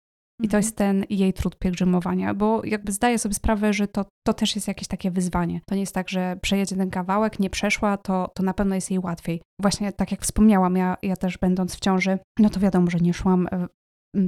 [0.43, 0.63] I to Mhm.
[0.63, 4.67] jest ten jej trud pielgrzymowania, bo jakby zdaję sobie sprawę, że to, to też jest
[4.67, 5.61] jakieś takie wyzwanie.
[5.65, 8.91] To nie jest tak, że przejedzie ten kawałek, nie przeszła, to, to na pewno jest
[8.91, 9.41] jej łatwiej.
[9.61, 13.13] Właśnie tak jak wspomniałam, ja, ja też będąc w ciąży, no to wiadomo, że nie
[13.13, 13.67] szłam e,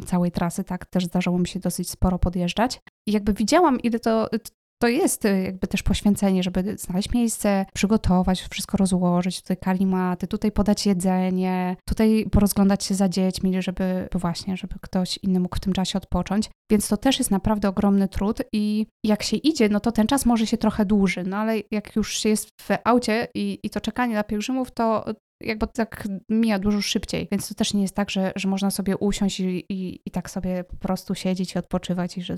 [0.06, 2.80] całej trasy, tak, też zdarzało mi się dosyć sporo podjeżdżać.
[3.08, 4.30] I jakby widziałam, ile to,
[4.80, 10.52] to jest e, jakby też poświęcenie, żeby znaleźć miejsce, przygotować, wszystko rozłożyć, tutaj kalimaty, tutaj
[10.52, 15.74] podać jedzenie, tutaj porozglądać się za dziećmi, żeby właśnie, żeby ktoś inny mógł w tym
[15.74, 16.50] czasie odpocząć.
[16.72, 20.26] Więc to też jest naprawdę ogromny trud i jak się idzie, no to ten czas
[20.26, 23.82] może się trochę dłuży, no ale jak już się jest w aucie i, i to
[23.82, 25.06] czekanie na pielgrzymów, to
[25.42, 28.98] jakby tak mija dużo szybciej, więc to też nie jest tak, że, że można sobie
[28.98, 32.38] usiąść i, i, i tak sobie po prostu siedzieć i odpoczywać i że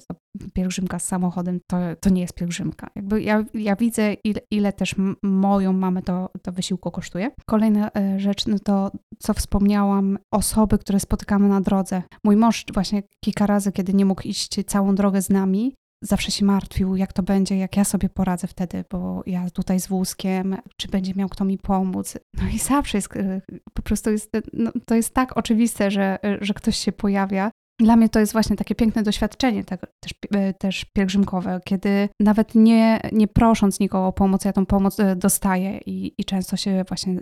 [0.53, 2.87] pielgrzymka z samochodem to, to nie jest pielgrzymka.
[2.95, 7.31] Jakby ja, ja widzę, ile, ile też moją mamę to, to wysiłku kosztuje.
[7.45, 12.03] Kolejna e, rzecz, no to co wspomniałam, osoby, które spotykamy na drodze.
[12.23, 16.45] Mój mąż właśnie kilka razy, kiedy nie mógł iść całą drogę z nami, zawsze się
[16.45, 20.87] martwił, jak to będzie, jak ja sobie poradzę wtedy, bo ja tutaj z wózkiem, czy
[20.87, 22.17] będzie miał kto mi pomóc.
[22.33, 23.41] No i zawsze jest, e,
[23.73, 27.51] po prostu jest, no, to jest tak oczywiste, że, że ktoś się pojawia.
[27.79, 30.13] Dla mnie to jest właśnie takie piękne doświadczenie też,
[30.59, 36.13] też pielgrzymkowe, kiedy nawet nie, nie prosząc nikogo o pomoc, ja tą pomoc dostaję i,
[36.21, 37.19] i często się właśnie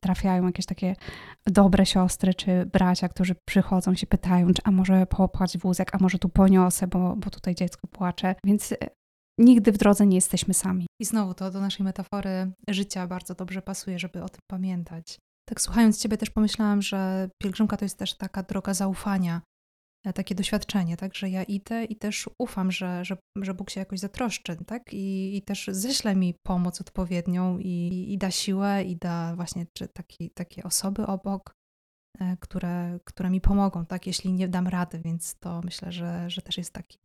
[0.00, 0.96] trafiają jakieś takie
[1.46, 6.18] dobre siostry czy bracia, którzy przychodzą się pytają, czy a może popchać wózek, a może
[6.18, 8.34] tu poniosę, bo, bo tutaj dziecko płacze.
[8.44, 8.74] Więc
[9.38, 10.86] nigdy w drodze nie jesteśmy sami.
[11.00, 15.18] I znowu to do naszej metafory życia bardzo dobrze pasuje, żeby o tym pamiętać.
[15.48, 19.53] Tak słuchając Ciebie też pomyślałam, że pielgrzymka to jest też taka droga zaufania, e,
[20.12, 23.98] takie doświadczenie, tak, że ja idę i też ufam, że, że, że Bóg się jakoś
[23.98, 29.36] zatroszczy, tak, I, i też ześle mi pomoc odpowiednią i, i da siłę i da
[29.36, 31.54] właśnie czy taki, takie osoby obok,
[32.20, 36.42] e, które, które mi pomogą, tak, jeśli nie dam rady, więc to myślę, że, że
[36.42, 36.98] też jest taki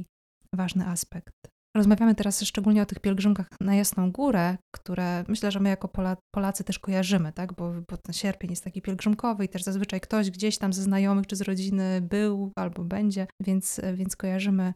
[0.53, 1.58] ważny aspekt.
[1.75, 5.89] Rozmawiamy teraz szczególnie o tych pielgrzymkach na Jasną Górę, które myślę, że my jako
[6.35, 7.53] Polacy też kojarzymy, tak?
[7.53, 11.27] bo, bo ten sierpień jest taki pielgrzymkowy i też zazwyczaj ktoś gdzieś tam ze znajomych
[11.27, 14.73] czy z rodziny był albo będzie, więc, więc kojarzymy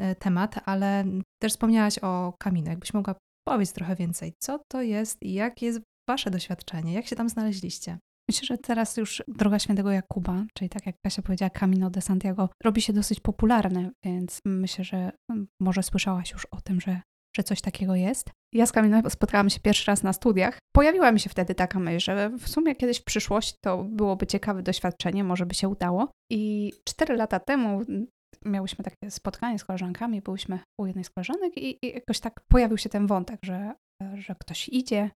[0.00, 1.04] e, temat, ale
[1.42, 2.70] też wspomniałaś o kaminie.
[2.70, 3.14] Jakbyś mogła
[3.48, 7.98] powiedzieć trochę więcej, co to jest i jakie jest Wasze doświadczenie, jak się tam znaleźliście?
[8.28, 12.48] Myślę, że teraz już droga świętego Jakuba, czyli tak jak Kasia powiedziała, Camino de Santiago,
[12.64, 17.00] robi się dosyć popularny, więc myślę, że mm, może słyszałaś już o tym, że,
[17.36, 18.30] że coś takiego jest.
[18.54, 20.58] Ja z Camino spotkałam się pierwszy raz na studiach.
[20.74, 24.62] Pojawiła mi się wtedy taka myśl, że w sumie kiedyś w przyszłości to byłoby ciekawe
[24.62, 26.10] doświadczenie, może by się udało.
[26.32, 28.06] I cztery lata temu mm,
[28.44, 32.78] miałyśmy takie spotkanie z koleżankami, byłyśmy u jednej z koleżanek i, i jakoś tak pojawił
[32.78, 33.72] się ten wątek, że,
[34.14, 35.10] że ktoś idzie,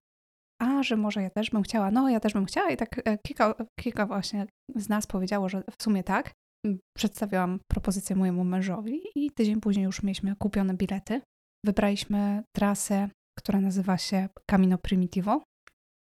[0.59, 3.17] a że może ja też bym chciała, no ja też bym chciała i tak e,
[3.17, 4.45] kilka, kilka właśnie
[4.75, 6.31] z nas powiedziało, że w sumie tak.
[6.97, 11.21] Przedstawiłam propozycję mojemu mężowi i tydzień później już mieliśmy kupione bilety.
[11.65, 15.43] Wybraliśmy trasę, która nazywa się Camino Primitivo.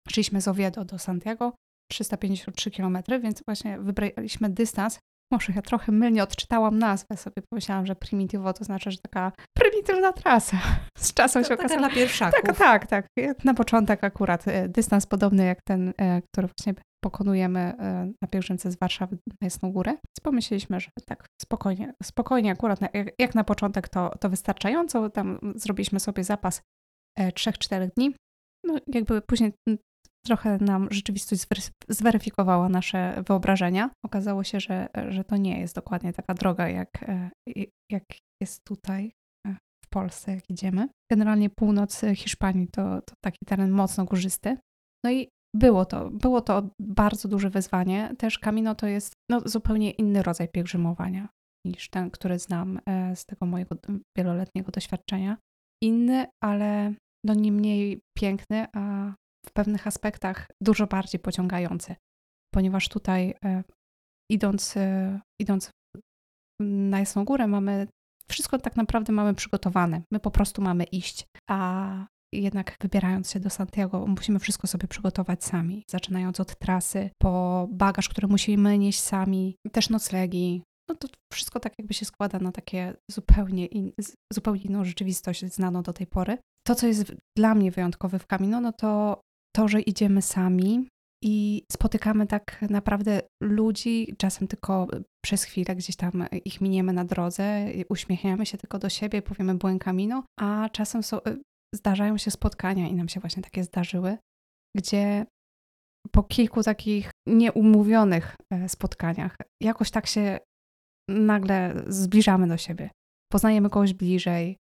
[0.10, 1.54] Szliśmy z Oviedo do Santiago,
[1.92, 5.00] 353 km, więc właśnie wybraliśmy dystans
[5.32, 10.14] może ja trochę mylnie odczytałam nazwę, sobie pomyślałam, że primitivo to znaczy, że taka prymitywna
[10.14, 10.58] trasa.
[10.98, 11.80] Z czasem to się okazało.
[11.80, 12.42] dla pierwszaków.
[12.44, 13.08] Tak, tak, tak.
[13.44, 18.72] Na początek akurat e, dystans podobny jak ten, e, który właśnie pokonujemy e, na pielgrzymce
[18.72, 19.92] z Warszawy na Jasną Górę.
[19.92, 22.80] Więc pomyśleliśmy, że tak spokojnie, spokojnie akurat
[23.20, 25.10] jak, na początek to, to wystarczająco.
[25.10, 26.62] Tam zrobiliśmy sobie zapas
[27.20, 28.16] 3-4 dni.
[28.66, 29.54] No jakby później
[30.26, 31.46] trochę nam rzeczywistość
[31.90, 33.90] zweryfikowała nasze wyobrażenia.
[34.06, 37.30] Okazało się, że, że to nie jest dokładnie taka droga, jak, e,
[37.92, 38.04] jak
[38.42, 39.12] jest tutaj
[39.48, 39.56] e,
[39.86, 40.90] w Polsce, jak idziemy.
[41.12, 44.58] Generalnie północ Hiszpanii to, to taki teren mocno górzysty.
[45.06, 48.16] No i było to, było to bardzo duże wyzwanie.
[48.18, 51.30] Też Camino to jest no, zupełnie inny rodzaj pielgrzymowania
[51.66, 53.76] niż ten, który znam e, z tego mojego
[54.18, 55.38] wieloletniego doświadczenia.
[55.84, 56.94] Inny, ale
[57.26, 59.14] no nie mniej piękny, a
[59.46, 61.96] w pewnych aspektach dużo bardziej pociągający,
[62.54, 63.64] ponieważ tutaj e,
[64.32, 65.70] idąc, e, idąc
[66.62, 67.88] na Jasną Górę mamy
[68.30, 70.02] wszystko tak naprawdę mamy przygotowane.
[70.12, 71.92] My po prostu mamy iść, a
[72.34, 75.84] jednak wybierając się do Santiago, musimy wszystko sobie przygotować sami.
[75.90, 80.64] Zaczynając od trasy, po bagaż, który musimy nieść sami, też noclegi.
[80.90, 83.92] No to wszystko tak jakby się składa na takie zupełnie, in,
[84.34, 86.38] zupełnie inną rzeczywistość znaną do tej pory.
[86.68, 89.22] To, co jest dla mnie wyjątkowe w Camino, no to
[89.56, 90.88] to, że idziemy sami
[91.24, 94.88] i spotykamy tak naprawdę ludzi, czasem tylko
[95.26, 99.80] przez chwilę gdzieś tam ich miniemy na drodze, uśmiechniemy się tylko do siebie, powiemy buen
[99.80, 101.42] camino, a czasem są, y,
[101.76, 104.18] zdarzają się spotkania i nam się właśnie takie zdarzyły,
[104.78, 105.26] gdzie
[106.12, 110.40] po kilku takich nieumówionych e, spotkaniach jakoś tak się
[111.10, 112.90] nagle zbliżamy do siebie.
[113.32, 114.58] Poznajemy kogoś bliżej.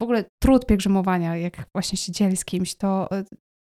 [0.00, 3.24] W ogóle trud pielgrzymowania, jak właśnie się dzieli z kimś, to e,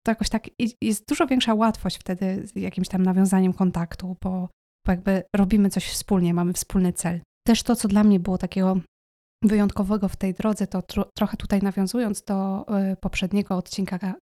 [0.06, 0.48] to jakoś tak
[0.82, 4.50] jest dużo większa łatwość wtedy z jakimś tam nawiązaniem kontaktu, bo,
[4.86, 7.22] bo jakby robimy coś wspólnie, mamy wspólny cel.
[7.48, 8.80] Też to, co dla mnie było takiego
[9.44, 14.16] wyjątkowego w tej drodze, to tro, trochę tutaj nawiązując do y, poprzedniego odcinka,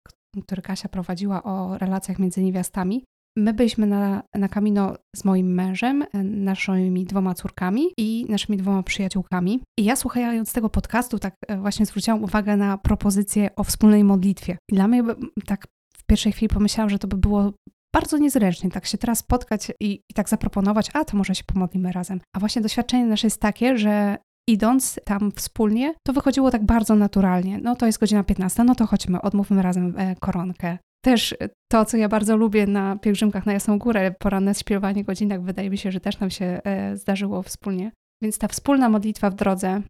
[0.43, 3.03] który Kasia prowadziła o relacjach między niewiastami.
[3.37, 9.59] My byliśmy na, na Camino z moim mężem, naszymi dwoma córkami i naszymi dwoma przyjaciółkami.
[9.79, 14.57] I ja słuchając tego podcastu, tak e, właśnie zwróciłam uwagę na propozycję o wspólnej modlitwie.
[14.71, 15.03] I dla mnie
[15.45, 17.53] tak w pierwszej chwili pomyślałam, że to by było
[17.93, 21.91] bardzo niezręcznie tak się teraz spotkać i, i tak zaproponować, a to może się pomodlimy
[21.91, 22.21] razem.
[22.35, 24.17] A właśnie doświadczenie nasze jest takie, że
[24.49, 27.59] idąc tam wspólnie, to wychodziło tak bardzo naturalnie.
[27.63, 30.77] No to jest godzina 15, no to chodźmy, odmówmy razem e, koronkę.
[31.09, 31.35] Też
[31.71, 35.77] to, co ja bardzo lubię na pielgrzymkach na Jasną Górę, poranne śpiewanie godzinek, wydaje mi
[35.77, 37.91] się, że też nam się e, zdarzyło wspólnie.
[38.23, 39.81] Więc ta wspólna modlitwa w drodze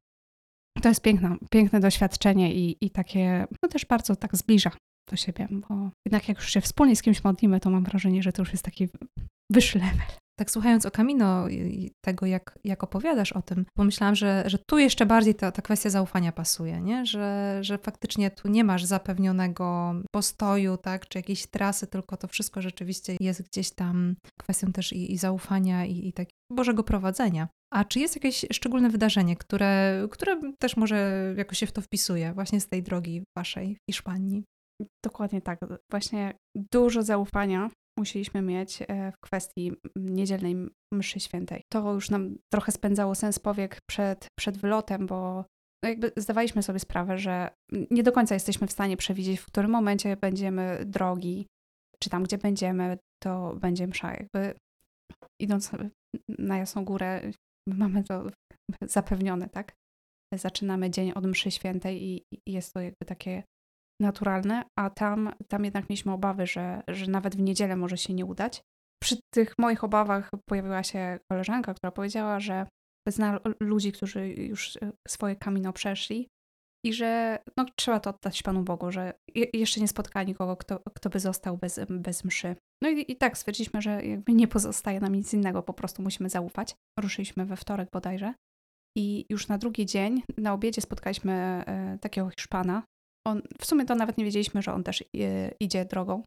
[0.81, 4.71] to jest piękne, piękne doświadczenie i, i takie, no też bardzo tak zbliża
[5.09, 8.31] do siebie, bo jednak jak już się wspólnie z kimś modlimy, to mam wrażenie, że
[8.31, 8.87] to już jest taki
[9.51, 10.07] wyższy level.
[10.39, 14.77] Tak słuchając o Kamino i tego, jak, jak opowiadasz o tym, pomyślałam, że, że tu
[14.77, 17.05] jeszcze bardziej ta, ta kwestia zaufania pasuje, nie?
[17.05, 22.61] Że, że faktycznie tu nie masz zapewnionego postoju, tak, czy jakiejś trasy, tylko to wszystko
[22.61, 27.47] rzeczywiście jest gdzieś tam kwestią też i, i zaufania i, i takiego Bożego prowadzenia.
[27.73, 32.33] A czy jest jakieś szczególne wydarzenie, które, które też może jakoś się w to wpisuje,
[32.33, 34.43] właśnie z tej drogi waszej w Hiszpanii?
[35.05, 35.59] Dokładnie tak.
[35.91, 36.33] Właśnie
[36.71, 40.55] dużo zaufania musieliśmy mieć e, w kwestii niedzielnej
[40.93, 41.63] mszy świętej.
[41.73, 45.45] To już nam trochę spędzało sens powiek przed, przed wylotem, bo
[45.83, 47.49] no jakby zdawaliśmy sobie sprawę, że
[47.91, 51.47] nie do końca jesteśmy w stanie przewidzieć, w którym momencie będziemy drogi,
[52.03, 54.13] czy tam, gdzie będziemy, to będzie msza.
[54.13, 54.53] Jakby
[55.41, 55.71] idąc
[56.39, 57.31] na Jasną Górę,
[57.67, 58.29] mamy to
[58.81, 59.73] zapewnione, tak?
[60.33, 63.43] Zaczynamy dzień od mszy świętej i jest to jakby takie
[64.01, 68.25] naturalne, a tam, tam jednak mieliśmy obawy, że, że nawet w niedzielę może się nie
[68.25, 68.61] udać.
[69.03, 72.65] Przy tych moich obawach pojawiła się koleżanka, która powiedziała, że
[73.07, 76.27] zna ludzi, którzy już e, swoje kamino przeszli
[76.85, 79.13] i że no, trzeba to oddać Panu Bogu, że
[79.53, 82.55] jeszcze nie spotkali nikogo, kto, kto by został bez, bez mszy.
[82.83, 86.29] No i, i tak stwierdziliśmy, że jakby nie pozostaje nam nic innego, po prostu musimy
[86.29, 86.75] zaufać.
[86.99, 88.33] Ruszyliśmy we wtorek bodajże
[88.97, 92.83] i już na drugi dzień na obiedzie spotkaliśmy e, takiego Hiszpana,
[93.29, 95.05] on, w sumie to nawet nie wiedzieliśmy, że on też e,
[95.59, 96.23] idzie drogą.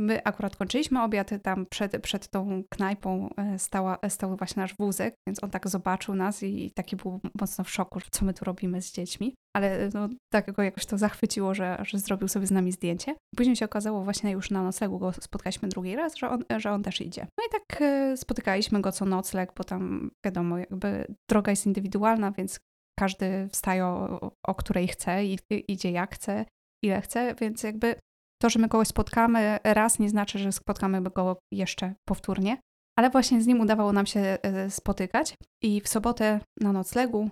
[0.00, 5.14] My akurat kończyliśmy obiad, tam przed, przed tą knajpą e, stała, stał właśnie nasz wózek,
[5.28, 8.82] więc on tak zobaczył nas i, taki był mocno w szoku, co my tu robimy
[8.82, 9.34] z dziećmi.
[9.56, 13.14] Ale no, tak go jakoś to zachwyciło, że, że zrobił sobie z nami zdjęcie.
[13.36, 16.82] Później się okazało właśnie już na noclegu go spotkaliśmy drugi raz, że on, że on
[16.82, 17.26] też idzie.
[17.38, 22.32] No i tak e, spotykaliśmy go co nocleg, bo tam wiadomo, jakby droga jest indywidualna,
[22.32, 22.60] więc
[22.98, 26.44] każdy wstaje o, o której chce i idzie jak chce,
[26.84, 27.94] ile chce, więc jakby
[28.42, 32.58] to, że my kogoś spotkamy raz, nie znaczy, że spotkamy go jeszcze powtórnie.
[32.98, 37.30] Ale właśnie z nim udawało nam się e, spotykać i w sobotę na noclegu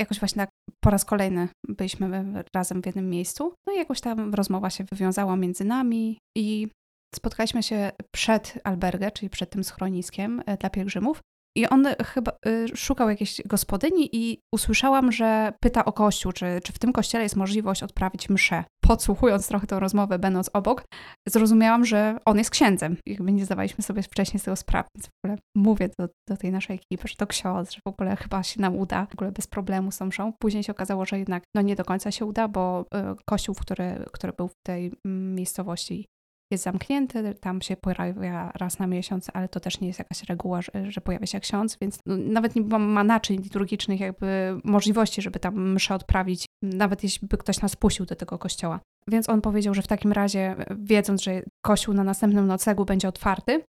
[0.00, 0.50] jakoś właśnie tak
[0.84, 3.54] po raz kolejny byliśmy razem w jednym miejscu.
[3.66, 6.68] No i jakoś tam rozmowa się wywiązała między nami i
[7.14, 11.20] spotkaliśmy się przed albergę, czyli przed tym schroniskiem e, dla pielgrzymów.
[11.56, 16.72] I on chyba y, szukał jakiejś gospodyni i usłyszałam, że pyta o kościół, czy, czy
[16.72, 18.64] w tym kościele jest możliwość odprawić mszę.
[18.84, 20.84] Podsłuchując trochę tę rozmowę, będąc obok,
[21.28, 22.96] zrozumiałam, że on jest księdzem.
[23.06, 24.88] Jakby nie zdawaliśmy sobie wcześniej z tego sprawy.
[24.96, 28.16] Więc w ogóle mówię do, do tej naszej ekipy, że to ksiądz, że w ogóle
[28.16, 30.32] chyba się nam uda, w ogóle bez problemu z mszą.
[30.38, 34.04] Później się okazało, że jednak no nie do końca się uda, bo y, kościół, który,
[34.12, 36.06] który był w tej mm, miejscowości
[36.50, 40.62] jest zamknięty, tam się pojawia raz na miesiąc, ale to też nie jest jakaś reguła,
[40.62, 45.40] że, że pojawia się ksiądz, więc no, nawet nie ma naczyń liturgicznych jakby możliwości, żeby
[45.40, 48.80] tam mszę odprawić, nawet jeśli by ktoś nas puścił do tego kościoła.
[49.08, 53.64] Więc on powiedział, że w takim razie, wiedząc, że kościół na następnym nocegu będzie otwarty,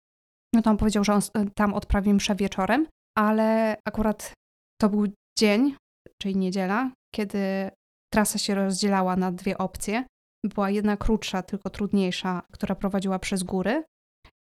[0.53, 1.21] no to on powiedział, że on
[1.55, 2.87] tam odprawi mszę wieczorem,
[3.17, 4.33] ale akurat
[4.81, 5.07] to był
[5.39, 5.75] dzień,
[6.21, 7.71] czyli niedziela, kiedy
[8.13, 10.05] trasa się rozdzielała na dwie opcje
[10.43, 13.83] była jedna krótsza, tylko trudniejsza, która prowadziła przez góry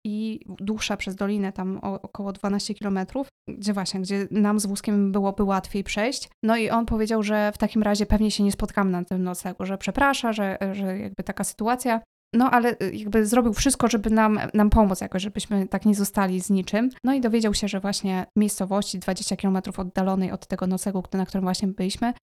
[0.05, 5.43] i dłuższa przez dolinę, tam około 12 kilometrów, gdzie właśnie, gdzie nam z wózkiem byłoby
[5.43, 6.29] łatwiej przejść.
[6.43, 9.65] No i on powiedział, że w takim razie pewnie się nie spotkamy na tym noclegu,
[9.65, 12.01] że przeprasza, że, że jakby taka sytuacja.
[12.33, 16.49] No ale jakby zrobił wszystko, żeby nam, nam pomóc jakoś, żebyśmy tak nie zostali z
[16.49, 16.89] niczym.
[17.03, 21.25] No i dowiedział się, że właśnie w miejscowości 20 kilometrów oddalonej od tego noclegu, na
[21.25, 22.13] którym właśnie byliśmy,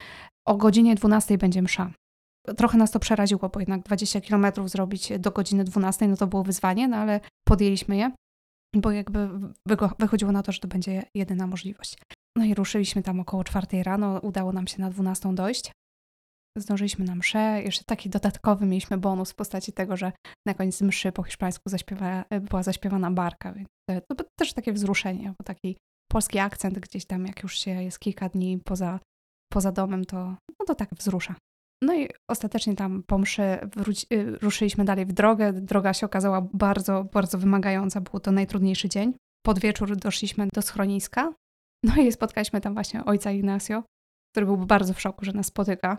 [0.46, 1.90] o godzinie 12 będzie msza.
[2.56, 6.42] Trochę nas to przeraziło, bo jednak 20 kilometrów zrobić do godziny 12, no to było
[6.42, 8.12] wyzwanie, no ale podjęliśmy je,
[8.76, 9.28] bo jakby
[9.98, 11.98] wychodziło na to, że to będzie jedyna możliwość.
[12.36, 15.72] No i ruszyliśmy tam około 4 rano, udało nam się na 12 dojść.
[16.58, 20.12] Zdążyliśmy na mszę, jeszcze taki dodatkowy mieliśmy bonus w postaci tego, że
[20.46, 25.44] na koniec mszy po hiszpańsku zaśpiewa, była zaśpiewana barka, więc to też takie wzruszenie, bo
[25.44, 25.76] taki
[26.10, 29.00] polski akcent gdzieś tam, jak już się jest kilka dni poza,
[29.52, 31.34] poza domem, to, no to tak wzrusza.
[31.82, 35.52] No i ostatecznie tam po mszy wróci, y, ruszyliśmy dalej w drogę.
[35.52, 38.00] Droga się okazała bardzo, bardzo wymagająca.
[38.00, 39.14] Był to najtrudniejszy dzień.
[39.46, 41.32] Pod wieczór doszliśmy do schroniska.
[41.84, 43.82] No i spotkaliśmy tam właśnie ojca Ignacio,
[44.32, 45.98] który był bardzo w szoku, że nas spotyka,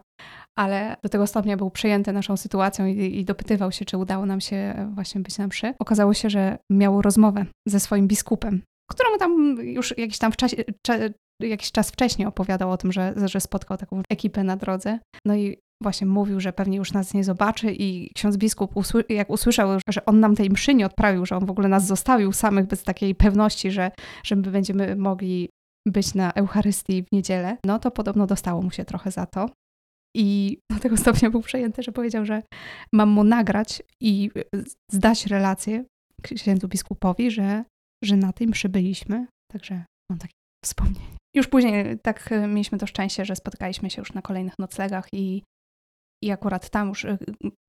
[0.57, 4.41] ale do tego stopnia był przejęty naszą sytuacją i, i dopytywał się, czy udało nam
[4.41, 5.73] się właśnie być na mszy.
[5.79, 10.57] Okazało się, że miał rozmowę ze swoim biskupem, któremu tam już jakiś tam czasie,
[11.39, 14.99] jakiś czas wcześniej opowiadał o tym, że, że spotkał taką ekipę na drodze.
[15.25, 19.29] No i właśnie mówił, że pewnie już nas nie zobaczy i ksiądz biskup, usły jak
[19.29, 22.67] usłyszał, że on nam tej mszy nie odprawił, że on w ogóle nas zostawił samych
[22.67, 23.91] bez takiej pewności, że,
[24.23, 25.49] że my będziemy mogli
[25.87, 29.49] być na Eucharystii w niedzielę, no to podobno dostało mu się trochę za to.
[30.15, 32.43] I do tego stopnia był przejęty, że powiedział, że
[32.93, 34.31] mam mu nagrać i
[34.91, 35.85] zdać relację
[36.21, 37.63] księdzu biskupowi, że,
[38.03, 40.33] że na tym przybyliśmy, także mam takie
[40.65, 41.17] wspomnienie.
[41.35, 45.43] Już później tak mieliśmy to szczęście, że spotkaliśmy się już na kolejnych noclegach i,
[46.23, 47.17] i akurat tam już e,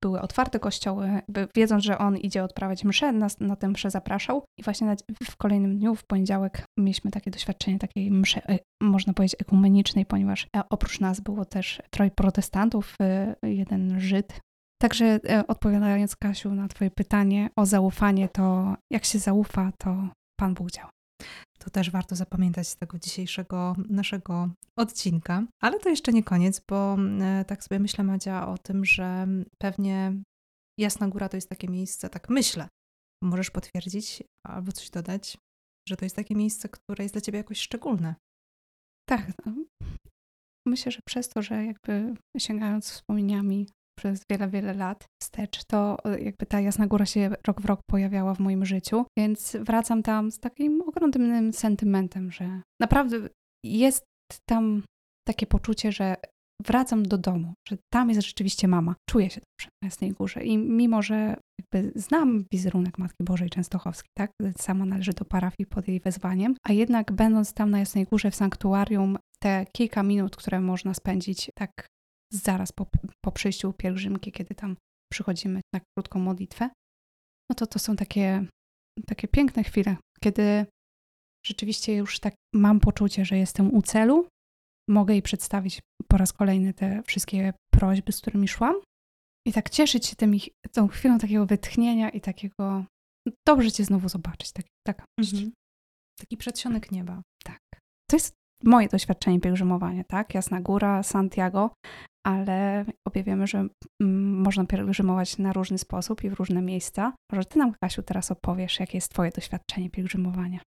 [0.02, 1.20] były otwarte kościoły,
[1.56, 5.78] wiedząc, że on idzie odprawiać mszę, nas na tę mszę zapraszał i właśnie w kolejnym
[5.78, 11.20] dniu, w poniedziałek mieliśmy takie doświadczenie takiej mszy, e, można powiedzieć ekumenicznej, ponieważ oprócz nas
[11.20, 12.96] było też troje protestantów,
[13.42, 14.40] jeden Żyd.
[14.82, 20.08] Także odpowiadając Kasiu na twoje pytanie o zaufanie, to jak się zaufa, to
[20.40, 20.90] Pan Bóg działa.
[21.64, 24.48] To też warto zapamiętać z tego dzisiejszego naszego
[24.78, 25.46] odcinka.
[25.62, 29.26] Ale to jeszcze nie koniec, bo e, tak sobie myślę, Madzia, o tym, że
[29.58, 30.12] pewnie
[30.78, 32.68] Jasna Góra to jest takie miejsce, tak myślę,
[33.22, 35.38] możesz potwierdzić albo coś dodać,
[35.88, 38.14] że to jest takie miejsce, które jest dla ciebie jakoś szczególne.
[39.08, 39.32] Tak.
[39.46, 39.54] No.
[40.66, 43.68] Myślę, że przez to, że jakby sięgając wspomnieniami
[43.98, 47.80] przez wiele, wiele lat wstecz, to e, jakby ta Jasna Góra się rok w rok
[47.90, 53.16] pojawiała w moim życiu, więc wracam tam z takim ogromnym sentymentem, że naprawdę
[53.64, 54.04] jest
[54.48, 54.82] tam
[55.28, 56.16] takie poczucie, że
[56.66, 58.94] wracam do domu, że tam jest rzeczywiście mama.
[59.10, 64.10] Czuję się dobrze na Jasnej Górze i mimo, że jakby znam wizerunek Matki Bożej Częstochowskiej,
[64.18, 68.30] tak, sama należy do parafii pod jej wezwaniem, a jednak będąc tam na Jasnej Górze
[68.30, 71.86] w sanktuarium, te kilka minut, które można spędzić tak
[72.34, 72.86] zaraz po,
[73.24, 74.76] po przyjściu pielgrzymki, kiedy tam
[75.12, 76.70] przychodzimy na krótką modlitwę,
[77.50, 78.46] no to to są takie,
[79.06, 80.66] takie piękne chwile, kiedy
[81.46, 84.28] rzeczywiście już tak mam poczucie, że jestem u celu,
[84.88, 88.74] mogę jej przedstawić po raz kolejny te wszystkie prośby, z którymi szłam
[89.46, 90.32] i tak cieszyć się tym,
[90.72, 92.84] tą chwilą takiego wytchnienia i takiego
[93.48, 95.52] dobrze cię znowu zobaczyć, tak, taka mhm.
[96.20, 97.22] Taki przedsionek nieba.
[97.44, 97.58] Tak.
[98.10, 100.34] To jest moje doświadczenie pielgrzymowania, tak?
[100.34, 101.70] Jasna Góra, Santiago,
[102.26, 103.58] ale obie wiemy, że
[104.00, 107.12] mm, można pielgrzymować na różny sposób i w różne miejsca.
[107.32, 110.60] Może ty nam, Kasiu, teraz opowiesz, jakie jest twoje doświadczenie pielgrzymowania?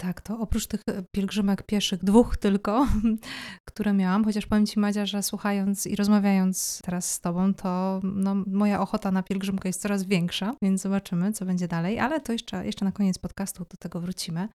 [0.00, 2.86] Tak, to oprócz tych e, pielgrzymek pieszych, dwóch tylko,
[3.68, 8.34] które miałam, chociaż powiem Ci Madzia, że słuchając i rozmawiając teraz z Tobą, to no,
[8.34, 12.66] moja ochota na pielgrzymkę jest coraz większa, więc zobaczymy, co będzie dalej, ale to jeszcze,
[12.66, 14.48] jeszcze na koniec podcastu do tego wrócimy.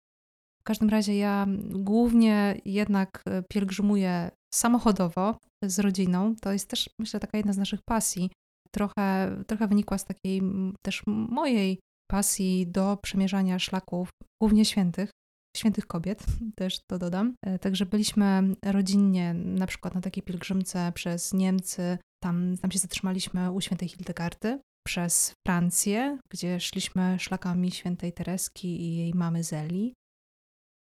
[0.62, 6.36] W każdym razie ja głównie jednak e, pielgrzymuję samochodowo z rodziną.
[6.42, 8.32] To jest też, myślę, taka jedna z naszych pasji.
[8.72, 10.42] Trochę, trochę wynikła z takiej
[10.82, 11.80] też mojej
[12.12, 14.10] pasji do przemierzania szlaków,
[14.42, 15.10] głównie świętych,
[15.58, 16.26] świętych kobiet,
[16.60, 17.36] też to dodam.
[17.46, 23.52] E, także byliśmy rodzinnie na przykład na takiej pielgrzymce przez Niemcy, tam, tam się zatrzymaliśmy
[23.52, 29.94] u świętej Hildegardy, przez Francję, gdzie szliśmy szlakami świętej Tereski i jej mamy Zeli,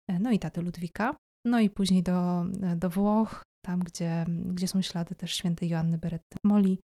[0.10, 1.16] e, no i taty Ludwika.
[1.46, 2.46] No i później do,
[2.76, 6.80] do Włoch, tam gdzie, gdzie są ślady też świętej Joanny Beretty Moli.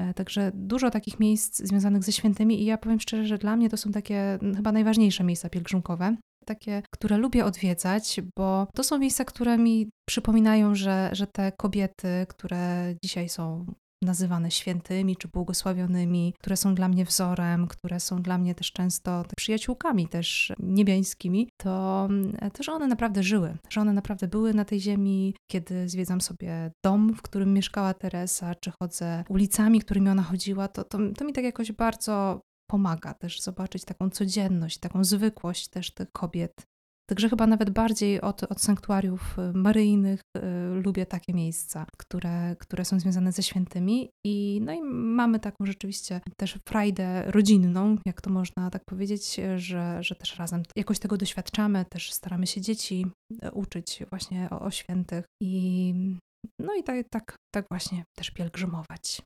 [0.00, 3.70] E, także dużo takich miejsc związanych ze świętymi i ja powiem szczerze, że dla mnie
[3.70, 6.16] to są takie chyba najważniejsze miejsca pielgrzymkowe.
[6.46, 12.26] Takie, które lubię odwiedzać, bo to są miejsca, które mi przypominają, że, że te kobiety,
[12.28, 13.66] które dzisiaj są
[14.02, 19.24] nazywane świętymi czy błogosławionymi, które są dla mnie wzorem, które są dla mnie też często
[19.36, 22.08] przyjaciółkami też niebiańskimi, to,
[22.52, 26.70] to że one naprawdę żyły, że one naprawdę były na tej ziemi, kiedy zwiedzam sobie
[26.84, 31.32] dom, w którym mieszkała Teresa, czy chodzę ulicami, którymi ona chodziła, to, to, to mi
[31.32, 32.40] tak jakoś bardzo
[32.70, 36.66] pomaga też zobaczyć taką codzienność, taką zwykłość też tych kobiet,
[37.10, 40.40] Także chyba nawet bardziej od, od sanktuariów y, maryjnych y,
[40.82, 44.10] lubię takie miejsca, które, które są związane ze świętymi.
[44.26, 50.02] I, no i mamy taką rzeczywiście też frajdę rodzinną, jak to można tak powiedzieć, że,
[50.02, 53.06] że też razem jakoś tego doświadczamy, też staramy się dzieci
[53.44, 55.24] y, uczyć właśnie o, o świętych.
[55.42, 55.94] I
[56.60, 59.22] no i tak, tak, tak właśnie też pielgrzymować.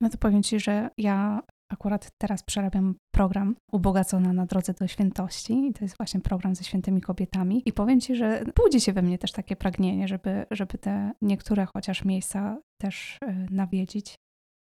[0.00, 1.42] No to powiem Ci, że ja
[1.72, 6.64] Akurat teraz przerabiam program Ubogacona na drodze do świętości i to jest właśnie program ze
[6.64, 10.78] świętymi kobietami i powiem Ci, że budzi się we mnie też takie pragnienie, żeby, żeby
[10.78, 14.14] te niektóre chociaż miejsca też e, nawiedzić,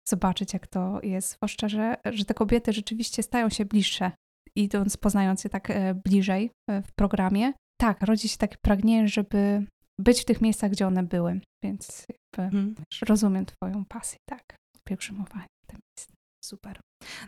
[0.10, 4.12] zobaczyć jak to jest, zwłaszcza, że, że te kobiety rzeczywiście stają się bliższe,
[4.56, 7.54] idąc, poznając je tak e, bliżej e, w programie.
[7.82, 9.66] Tak, rodzi się takie pragnienie, żeby
[10.00, 12.76] być w tych miejscach, gdzie one były, więc hmm.
[13.02, 14.56] rozumiem Twoją pasję, tak,
[14.88, 16.17] pielgrzymowanie w tym miejscu.
[16.48, 16.80] Super.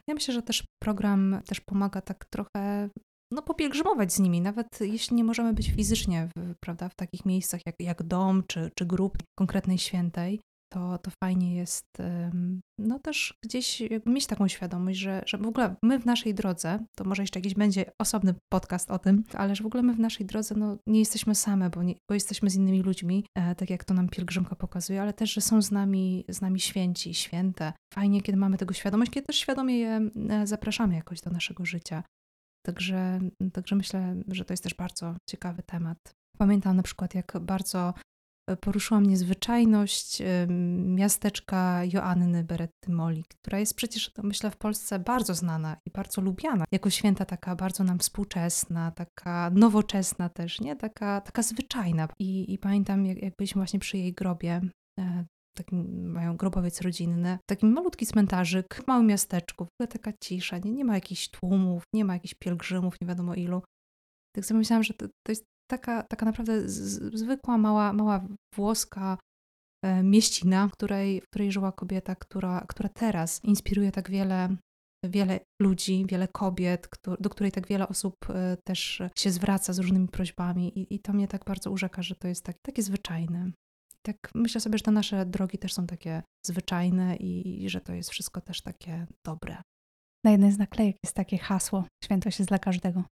[0.08, 2.90] Ja myślę, że też program też pomaga tak trochę
[3.32, 7.62] no, popielgrzymować z nimi, nawet jeśli nie możemy być fizycznie w, prawda, w takich miejscach
[7.66, 10.40] jak, jak dom czy, czy grup konkretnej świętej,
[10.74, 11.98] to, to fajnie jest
[12.80, 17.04] no też gdzieś mieć taką świadomość, że, że w ogóle my w naszej drodze, to
[17.04, 20.26] może jeszcze jakiś będzie osobny podcast o tym, ale że w ogóle my w naszej
[20.26, 23.84] drodze no, nie jesteśmy same, bo, nie, bo jesteśmy z innymi ludźmi, e, tak jak
[23.84, 27.74] to nam pielgrzymka pokazuje, ale też, że są z nami, z nami święci, święte.
[27.94, 32.04] Fajnie, kiedy mamy tego świadomość, kiedy też świadomie je e, zapraszamy jakoś do naszego życia.
[32.66, 33.20] Także,
[33.54, 35.98] także myślę, że to jest też bardzo ciekawy temat.
[36.38, 37.94] Pamiętam na przykład, jak bardzo
[38.56, 40.22] poruszyła mnie zwyczajność
[40.86, 46.66] miasteczka Joanny Beretty Moli, która jest przecież, myślę, w Polsce bardzo znana i bardzo lubiana.
[46.72, 50.76] Jako święta taka bardzo nam współczesna, taka nowoczesna też, nie?
[50.76, 52.08] Taka, taka zwyczajna.
[52.20, 54.62] I, i pamiętam, jak, jak byliśmy właśnie przy jej grobie,
[55.00, 55.26] e,
[55.58, 60.72] takim, mają grobowiec rodzinny, taki malutki cmentarzyk w małym miasteczku, w ogóle taka cisza, nie,
[60.72, 63.62] nie ma jakichś tłumów, nie ma jakichś pielgrzymów, nie wiadomo ilu.
[64.36, 66.70] Tak sobie myślałam, że to, to jest taka, taka naprawdę
[67.14, 69.18] zwykła, mała, mała włoska
[69.86, 74.56] e, mieścina, w której, w której żyła kobieta, która, która teraz inspiruje tak wiele,
[75.06, 76.90] wiele ludzi, wiele kobiet,
[77.20, 81.14] do której tak wiele osób e, też się zwraca z różnymi prośbami i, i to
[81.14, 83.52] mnie tak bardzo urzeka, że to jest tak, takie zwyczajne.
[84.06, 87.94] Tak myślę sobie, że te nasze drogi też są takie zwyczajne i, i że to
[87.94, 89.62] jest wszystko też takie dobre.
[90.26, 93.04] Na jednej z naklejek jest takie hasło: Świętość jest dla każdego.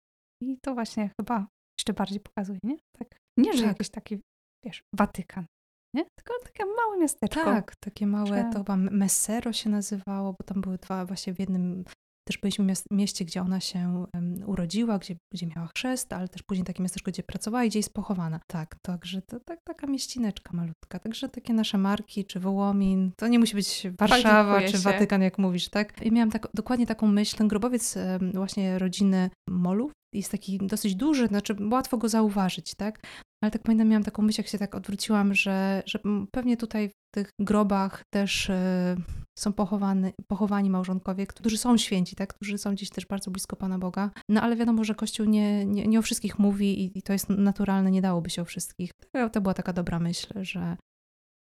[0.42, 1.46] I to właśnie chyba
[1.78, 2.76] jeszcze bardziej pokazuje, nie?
[2.98, 3.18] Tak.
[3.36, 3.68] Nie, że tak.
[3.68, 4.18] jakiś taki,
[4.64, 5.46] wiesz, Watykan,
[5.94, 6.04] nie?
[6.04, 7.44] Tylko takie małe miasteczko.
[7.44, 11.84] Tak, takie małe, to chyba Messero się nazywało, bo tam były dwa właśnie w jednym
[12.28, 14.06] też byliśmy w mieście, gdzie ona się
[14.46, 17.94] urodziła, gdzie, gdzie miała chrzest, ale też później takie miasteczko, gdzie pracowała i gdzie jest
[17.94, 18.40] pochowana.
[18.46, 20.98] Tak, także to tak, taka mieścineczka malutka.
[20.98, 25.68] Także takie nasze marki, czy Wołomin, to nie musi być Warszawa, czy Watykan, jak mówisz,
[25.68, 26.02] tak?
[26.02, 27.98] I miałam tak, dokładnie taką myśl, ten grobowiec
[28.34, 33.06] właśnie rodziny Molów jest taki dosyć duży, znaczy łatwo go zauważyć, tak?
[33.42, 35.98] Ale tak pamiętam, miałam taką myśl, jak się tak odwróciłam, że, że
[36.30, 38.96] pewnie tutaj w tych grobach też y,
[39.38, 42.34] są pochowani, pochowani małżonkowie, którzy są święci, tak?
[42.34, 44.10] którzy są gdzieś też bardzo blisko Pana Boga.
[44.28, 47.28] No ale wiadomo, że Kościół nie, nie, nie o wszystkich mówi i, i, to jest
[47.28, 48.90] naturalne, nie dałoby się o wszystkich.
[49.32, 50.76] To, była taka dobra myśl, że,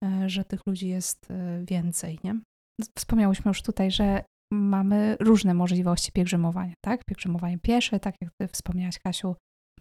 [0.05, 2.41] y, że tych ludzi jest y, więcej, nie?
[2.99, 7.05] Wspomniałyśmy już tutaj, że mamy różne możliwości pielgrzymowania, tak?
[7.05, 9.35] Pielgrzymowanie piesze, tak jak ty wspomniałaś, Kasiu,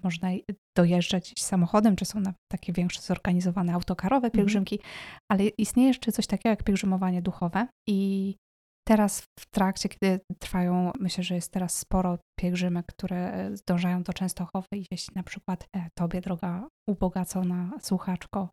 [0.03, 0.29] można
[0.77, 4.31] dojeżdżać samochodem, czy są takie większe zorganizowane autokarowe mhm.
[4.31, 4.87] pielgrzymki, mm.
[5.31, 8.35] ale istnieje jeszcze coś takiego jak pielgrzymowanie duchowe i
[8.87, 14.67] teraz w trakcie, kiedy trwają, myślę, że jest teraz sporo pielgrzymek, które zdążają do Częstochowy
[14.75, 18.49] i jeśli na przykład e, tobie, droga ubogacona słuchaczko,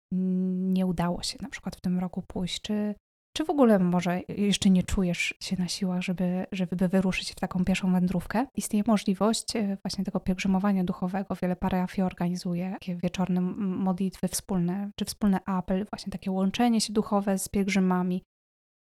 [0.73, 2.95] nie udało się na przykład w tym roku pójść, czy
[3.39, 7.65] czy w ogóle może jeszcze nie czujesz się na siłach, żeby, żeby wyruszyć w taką
[7.65, 8.47] pieszą wędrówkę?
[8.57, 11.35] Istnieje możliwość e, właśnie tego pielgrzymowania duchowego.
[11.43, 17.39] Wiele parafii organizuje takie wieczorne modlitwy wspólne, czy wspólny apel, właśnie takie łączenie się duchowe
[17.39, 18.23] z pielgrzymami.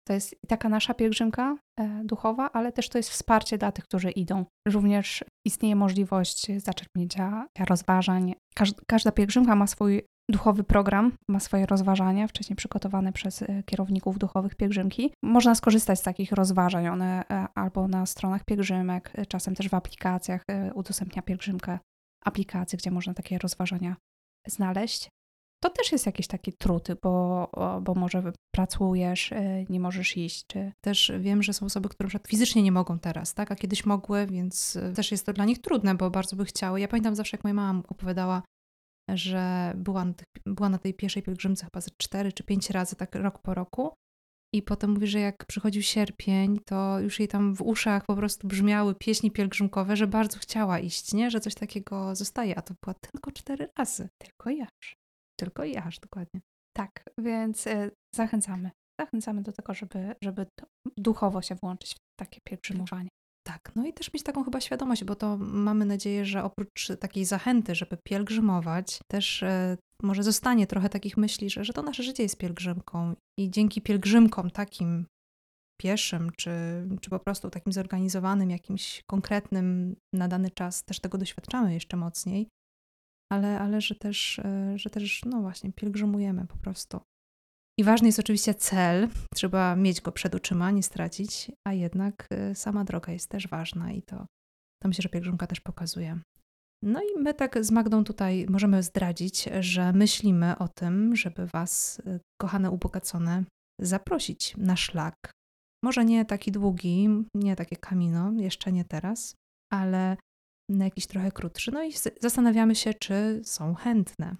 [0.08, 4.10] To jest taka nasza pielgrzymka e, duchowa, ale też to jest wsparcie dla tych, którzy
[4.10, 4.44] idą.
[4.68, 8.34] Również istnieje możliwość zaczerpnięcia rozważań.
[8.86, 14.54] Każda pielgrzymka ma swój duchowy program, ma swoje rozważania, wcześniej przygotowane przez e, kierowników duchowych
[14.54, 15.12] pielgrzymki.
[15.22, 19.74] Można skorzystać z takich rozważań, one e, albo na stronach pielgrzymek, e, czasem też w
[19.74, 21.78] aplikacjach udostępnia pielgrzymkę
[22.24, 23.96] aplikacje, gdzie można takie rozważania
[24.46, 25.08] znaleźć.
[25.62, 27.50] To też jest jakiś taki trud, bo,
[27.82, 29.30] bo może pracujesz,
[29.68, 30.46] nie możesz iść.
[30.46, 30.72] Czy...
[30.80, 33.52] Też wiem, że są osoby, które fizycznie nie mogą teraz, tak?
[33.52, 36.80] a kiedyś mogły, więc też jest to dla nich trudne, bo bardzo by chciały.
[36.80, 38.42] Ja pamiętam zawsze, jak moja mama opowiadała
[39.08, 42.96] że była na, tych, była na tej pierwszej pielgrzymce chyba ze cztery czy pięć razy,
[42.96, 43.94] tak rok po roku.
[44.54, 48.48] I potem mówi, że jak przychodził sierpień, to już jej tam w uszach po prostu
[48.48, 51.30] brzmiały pieśni pielgrzymkowe, że bardzo chciała iść, nie?
[51.30, 54.08] Że coś takiego zostaje, a to była tylko cztery razy.
[54.18, 54.96] Tylko i aż.
[55.40, 56.40] Tylko i aż, dokładnie.
[56.76, 58.70] Tak, więc y, zachęcamy.
[59.00, 60.46] Zachęcamy do tego, żeby, żeby
[60.96, 63.08] duchowo się włączyć w takie pielgrzymowanie.
[63.46, 67.24] Tak, no i też mieć taką chyba świadomość, bo to mamy nadzieję, że oprócz takiej
[67.24, 72.22] zachęty, żeby pielgrzymować, też e, może zostanie trochę takich myśli, że, że to nasze życie
[72.22, 75.06] jest pielgrzymką i dzięki pielgrzymkom takim
[75.80, 76.50] pieszym, czy,
[77.00, 82.48] czy po prostu takim zorganizowanym, jakimś konkretnym na dany czas, też tego doświadczamy jeszcze mocniej,
[83.32, 87.00] ale, ale że, też, e, że też, no właśnie, pielgrzymujemy po prostu.
[87.78, 92.54] I ważny jest oczywiście cel, trzeba mieć go przed oczyma, nie stracić, a jednak y,
[92.54, 94.26] sama droga jest też ważna i to,
[94.82, 96.20] to myślę, że pielgrzymka też pokazuje.
[96.82, 101.98] No i my tak z Magdą tutaj możemy zdradzić, że myślimy o tym, żeby Was,
[102.06, 103.44] y, kochane ubogacone,
[103.80, 105.14] zaprosić na szlak.
[105.84, 109.34] Może nie taki długi, nie takie kamino, jeszcze nie teraz,
[109.72, 110.16] ale
[110.70, 111.72] na jakiś trochę krótszy.
[111.72, 114.36] No i zastanawiamy się, czy są chętne.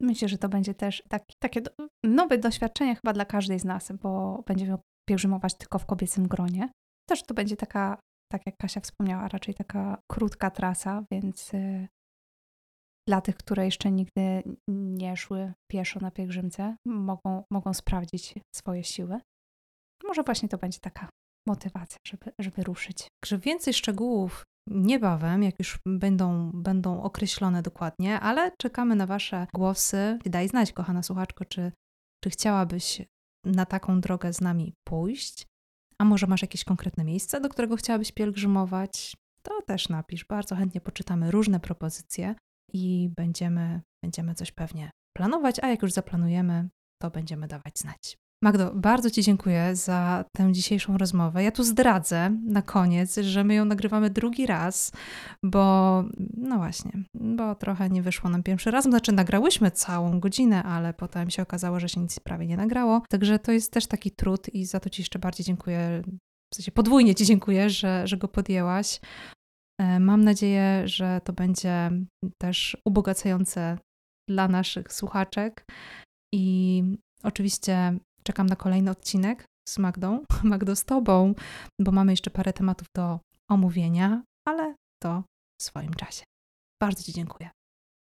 [0.00, 1.70] Myślę, że to będzie też taki, takie do,
[2.04, 4.78] nowe doświadczenie chyba dla każdej z nas, bo będziemy
[5.08, 6.70] pielgrzymować tylko w kobiecym gronie.
[7.08, 7.98] Też to będzie taka,
[8.32, 11.88] tak jak Kasia wspomniała, raczej taka krótka trasa, więc y,
[13.08, 19.20] dla tych, które jeszcze nigdy nie szły pieszo na pielgrzymce, mogą, mogą sprawdzić swoje siły.
[20.04, 21.08] Może właśnie to będzie taka
[21.48, 23.08] motywacja, żeby, żeby ruszyć.
[23.22, 30.18] Także więcej szczegółów niebawem, jak już będą, będą określone dokładnie, ale czekamy na Wasze głosy.
[30.24, 31.72] Daj znać, kochana słuchaczko, czy,
[32.24, 33.02] czy chciałabyś
[33.44, 35.46] na taką drogę z nami pójść,
[35.98, 40.24] a może masz jakieś konkretne miejsce, do którego chciałabyś pielgrzymować, to też napisz.
[40.24, 42.34] Bardzo chętnie poczytamy różne propozycje
[42.72, 46.68] i będziemy, będziemy coś pewnie planować, a jak już zaplanujemy,
[47.02, 48.18] to będziemy dawać znać.
[48.46, 51.44] Magdo, bardzo Ci dziękuję za tę dzisiejszą rozmowę.
[51.44, 54.92] Ja tu zdradzę na koniec, że my ją nagrywamy drugi raz,
[55.42, 56.04] bo
[56.36, 58.84] no właśnie, bo trochę nie wyszło nam pierwszy raz.
[58.84, 63.02] Znaczy, nagrałyśmy całą godzinę, ale potem się okazało, że się nic prawie nie nagrało.
[63.08, 66.02] Także to jest też taki trud i za to Ci jeszcze bardziej dziękuję.
[66.52, 69.00] W sensie podwójnie Ci dziękuję, że, że go podjęłaś.
[69.80, 71.90] E, mam nadzieję, że to będzie
[72.38, 73.78] też ubogacające
[74.28, 75.66] dla naszych słuchaczek.
[76.34, 76.82] I
[77.22, 81.34] oczywiście czekam na kolejny odcinek z Magdą, Magdą z Tobą,
[81.80, 83.20] bo mamy jeszcze parę tematów do
[83.50, 85.22] omówienia, ale to
[85.60, 86.24] w swoim czasie.
[86.82, 87.50] Bardzo Ci dziękuję.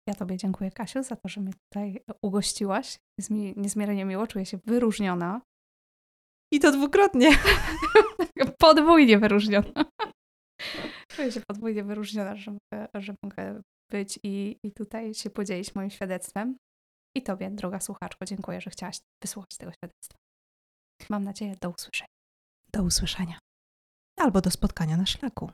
[0.10, 2.98] Ja Tobie dziękuję, Kasiu, za to, że mnie tutaj ugościłaś.
[3.20, 5.42] Jest mi niezmiernie miło, czuję się wyróżniona.
[6.54, 7.30] I to dwukrotnie.
[8.60, 9.86] Podwójnie wyróżniona.
[11.12, 13.62] Czuję się podwójnie wyróżniona, że mogę, że mogę
[13.92, 16.58] być i, i tutaj się podzielić moim świadectwem.
[17.16, 20.18] I Tobie, droga słuchaczko, dziękuję, że chciałaś wysłuchać tego świadectwa.
[21.10, 22.10] Mam nadzieję, do usłyszenia.
[22.74, 23.40] Do usłyszenia.
[24.18, 25.52] Albo do spotkania na szlaku.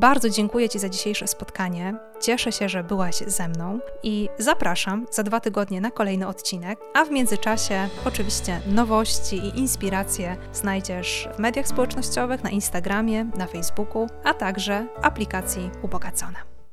[0.00, 1.94] Bardzo dziękuję Ci za dzisiejsze spotkanie.
[2.20, 6.78] Cieszę się, że byłaś ze mną i zapraszam za dwa tygodnie na kolejny odcinek.
[6.94, 14.06] A w międzyczasie, oczywiście, nowości i inspiracje znajdziesz w mediach społecznościowych, na Instagramie, na Facebooku,
[14.24, 16.51] a także aplikacji Ubogacona.